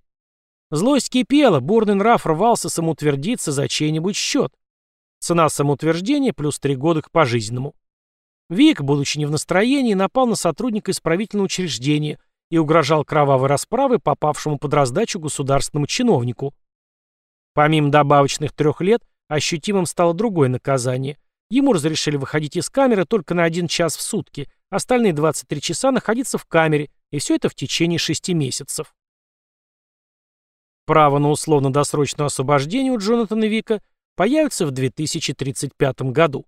Злость 0.70 1.10
кипела, 1.10 1.60
бурный 1.60 1.96
нрав 1.96 2.28
рвался 2.28 2.70
самоутвердиться 2.70 3.52
за 3.52 3.68
чей-нибудь 3.68 4.16
счет. 4.16 4.54
Цена 5.18 5.50
самоутверждения 5.50 6.34
плюс 6.34 6.60
три 6.60 6.76
года 6.76 7.02
к 7.02 7.10
пожизненному. 7.10 7.74
Вик, 8.48 8.84
будучи 8.84 9.18
не 9.18 9.26
в 9.26 9.32
настроении, 9.32 9.96
напал 9.96 10.28
на 10.28 10.36
сотрудника 10.36 10.92
исправительного 10.92 11.46
учреждения 11.46 12.20
и 12.50 12.58
угрожал 12.58 13.06
кровавой 13.06 13.48
расправой 13.48 14.00
попавшему 14.00 14.58
под 14.58 14.74
раздачу 14.74 15.20
государственному 15.20 15.88
чиновнику. 15.88 16.54
Помимо 17.54 17.90
добавочных 17.90 18.54
трех 18.54 18.82
лет, 18.82 19.02
Ощутимым 19.30 19.86
стало 19.86 20.16
другое 20.16 20.50
наказание. 20.50 21.18
Ему 21.52 21.74
разрешили 21.74 22.18
выходить 22.18 22.58
из 22.58 22.68
камеры 22.70 23.06
только 23.06 23.36
на 23.36 23.44
один 23.44 23.68
час 23.68 23.96
в 23.96 24.02
сутки, 24.02 24.50
остальные 24.72 25.14
23 25.14 25.62
часа 25.62 25.92
находиться 25.92 26.40
в 26.40 26.46
камере, 26.46 26.90
и 27.12 27.20
все 27.20 27.36
это 27.36 27.48
в 27.48 27.56
течение 27.56 28.00
шести 28.00 28.34
месяцев. 28.34 28.96
Право 30.86 31.20
на 31.20 31.30
условно-досрочное 31.30 32.26
освобождение 32.26 32.92
у 32.92 32.98
Джонатана 32.98 33.46
Вика 33.46 33.82
появится 34.16 34.66
в 34.66 34.72
2035 34.72 36.02
году. 36.12 36.46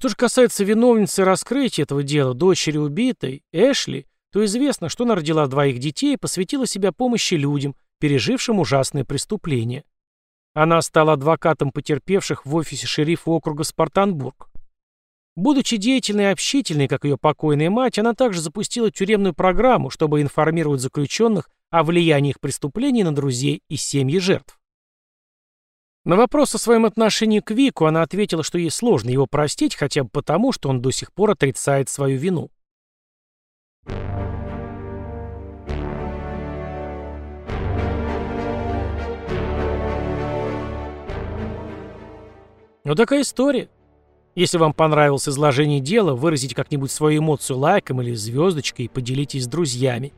Что 0.00 0.08
же 0.08 0.16
касается 0.16 0.64
виновницы 0.64 1.24
раскрытия 1.24 1.82
этого 1.82 2.02
дела, 2.02 2.32
дочери 2.32 2.78
убитой, 2.78 3.42
Эшли, 3.52 4.06
то 4.32 4.42
известно, 4.46 4.88
что 4.88 5.04
она 5.04 5.14
родила 5.14 5.46
двоих 5.46 5.78
детей 5.78 6.14
и 6.14 6.16
посвятила 6.16 6.66
себя 6.66 6.90
помощи 6.90 7.34
людям, 7.34 7.76
пережившим 7.98 8.60
ужасное 8.60 9.04
преступление. 9.04 9.84
Она 10.54 10.80
стала 10.80 11.12
адвокатом 11.12 11.70
потерпевших 11.70 12.46
в 12.46 12.54
офисе 12.54 12.86
шерифа 12.86 13.28
округа 13.28 13.62
Спартанбург. 13.62 14.48
Будучи 15.36 15.76
деятельной 15.76 16.24
и 16.24 16.32
общительной, 16.32 16.88
как 16.88 17.04
ее 17.04 17.18
покойная 17.18 17.68
мать, 17.68 17.98
она 17.98 18.14
также 18.14 18.40
запустила 18.40 18.90
тюремную 18.90 19.34
программу, 19.34 19.90
чтобы 19.90 20.22
информировать 20.22 20.80
заключенных 20.80 21.50
о 21.68 21.84
влиянии 21.84 22.30
их 22.30 22.40
преступлений 22.40 23.04
на 23.04 23.14
друзей 23.14 23.60
и 23.68 23.76
семьи 23.76 24.18
жертв. 24.18 24.59
На 26.06 26.16
вопрос 26.16 26.54
о 26.54 26.58
своем 26.58 26.86
отношении 26.86 27.40
к 27.40 27.50
Вику 27.50 27.84
она 27.84 28.00
ответила, 28.00 28.42
что 28.42 28.56
ей 28.56 28.70
сложно 28.70 29.10
его 29.10 29.26
простить 29.26 29.74
хотя 29.74 30.02
бы 30.02 30.08
потому, 30.08 30.50
что 30.50 30.70
он 30.70 30.80
до 30.80 30.90
сих 30.90 31.12
пор 31.12 31.32
отрицает 31.32 31.90
свою 31.90 32.18
вину. 32.18 32.50
Вот 42.82 42.96
такая 42.96 43.20
история. 43.20 43.68
Если 44.34 44.56
вам 44.56 44.72
понравилось 44.72 45.28
изложение 45.28 45.80
дела, 45.80 46.14
выразите 46.14 46.54
как-нибудь 46.54 46.90
свою 46.90 47.20
эмоцию 47.20 47.58
лайком 47.58 48.00
или 48.00 48.14
звездочкой 48.14 48.86
и 48.86 48.88
поделитесь 48.88 49.44
с 49.44 49.48
друзьями. 49.48 50.14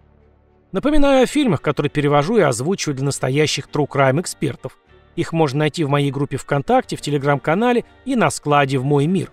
Напоминаю 0.71 1.25
о 1.25 1.27
фильмах, 1.27 1.61
которые 1.61 1.91
перевожу 1.91 2.37
и 2.37 2.43
озвучиваю 2.43 2.95
для 2.95 3.07
настоящих 3.07 3.69
true 3.69 3.89
crime 3.89 4.21
экспертов. 4.21 4.79
Их 5.17 5.33
можно 5.33 5.61
найти 5.61 5.85
в 5.85 5.89
моей 5.89 6.11
группе 6.11 6.37
ВКонтакте, 6.37 6.97
в 6.97 7.01
Телеграм-канале 7.01 7.85
и 8.05 8.17
на 8.17 8.31
складе 8.31 8.79
в 8.79 8.85
«Мой 8.85 9.07
мир». 9.07 9.31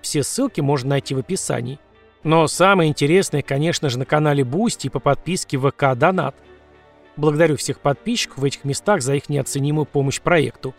Все 0.00 0.22
ссылки 0.22 0.60
можно 0.60 0.90
найти 0.90 1.14
в 1.14 1.18
описании. 1.18 1.78
Но 2.24 2.46
самое 2.46 2.90
интересное, 2.90 3.42
конечно 3.42 3.88
же, 3.88 3.98
на 3.98 4.04
канале 4.04 4.44
Бусти 4.44 4.86
и 4.86 4.90
по 4.90 5.00
подписке 5.00 5.58
ВК 5.58 5.94
Донат. 5.94 6.34
Благодарю 7.16 7.56
всех 7.56 7.80
подписчиков 7.80 8.38
в 8.38 8.44
этих 8.44 8.64
местах 8.64 9.02
за 9.02 9.14
их 9.14 9.28
неоценимую 9.28 9.86
помощь 9.86 10.20
проекту. 10.20 10.74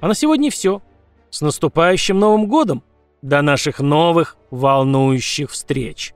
А 0.00 0.08
на 0.08 0.14
сегодня 0.14 0.50
все. 0.50 0.82
С 1.30 1.40
наступающим 1.40 2.18
Новым 2.18 2.46
годом! 2.46 2.82
До 3.22 3.40
наших 3.40 3.78
новых 3.78 4.36
волнующих 4.50 5.50
встреч! 5.50 6.12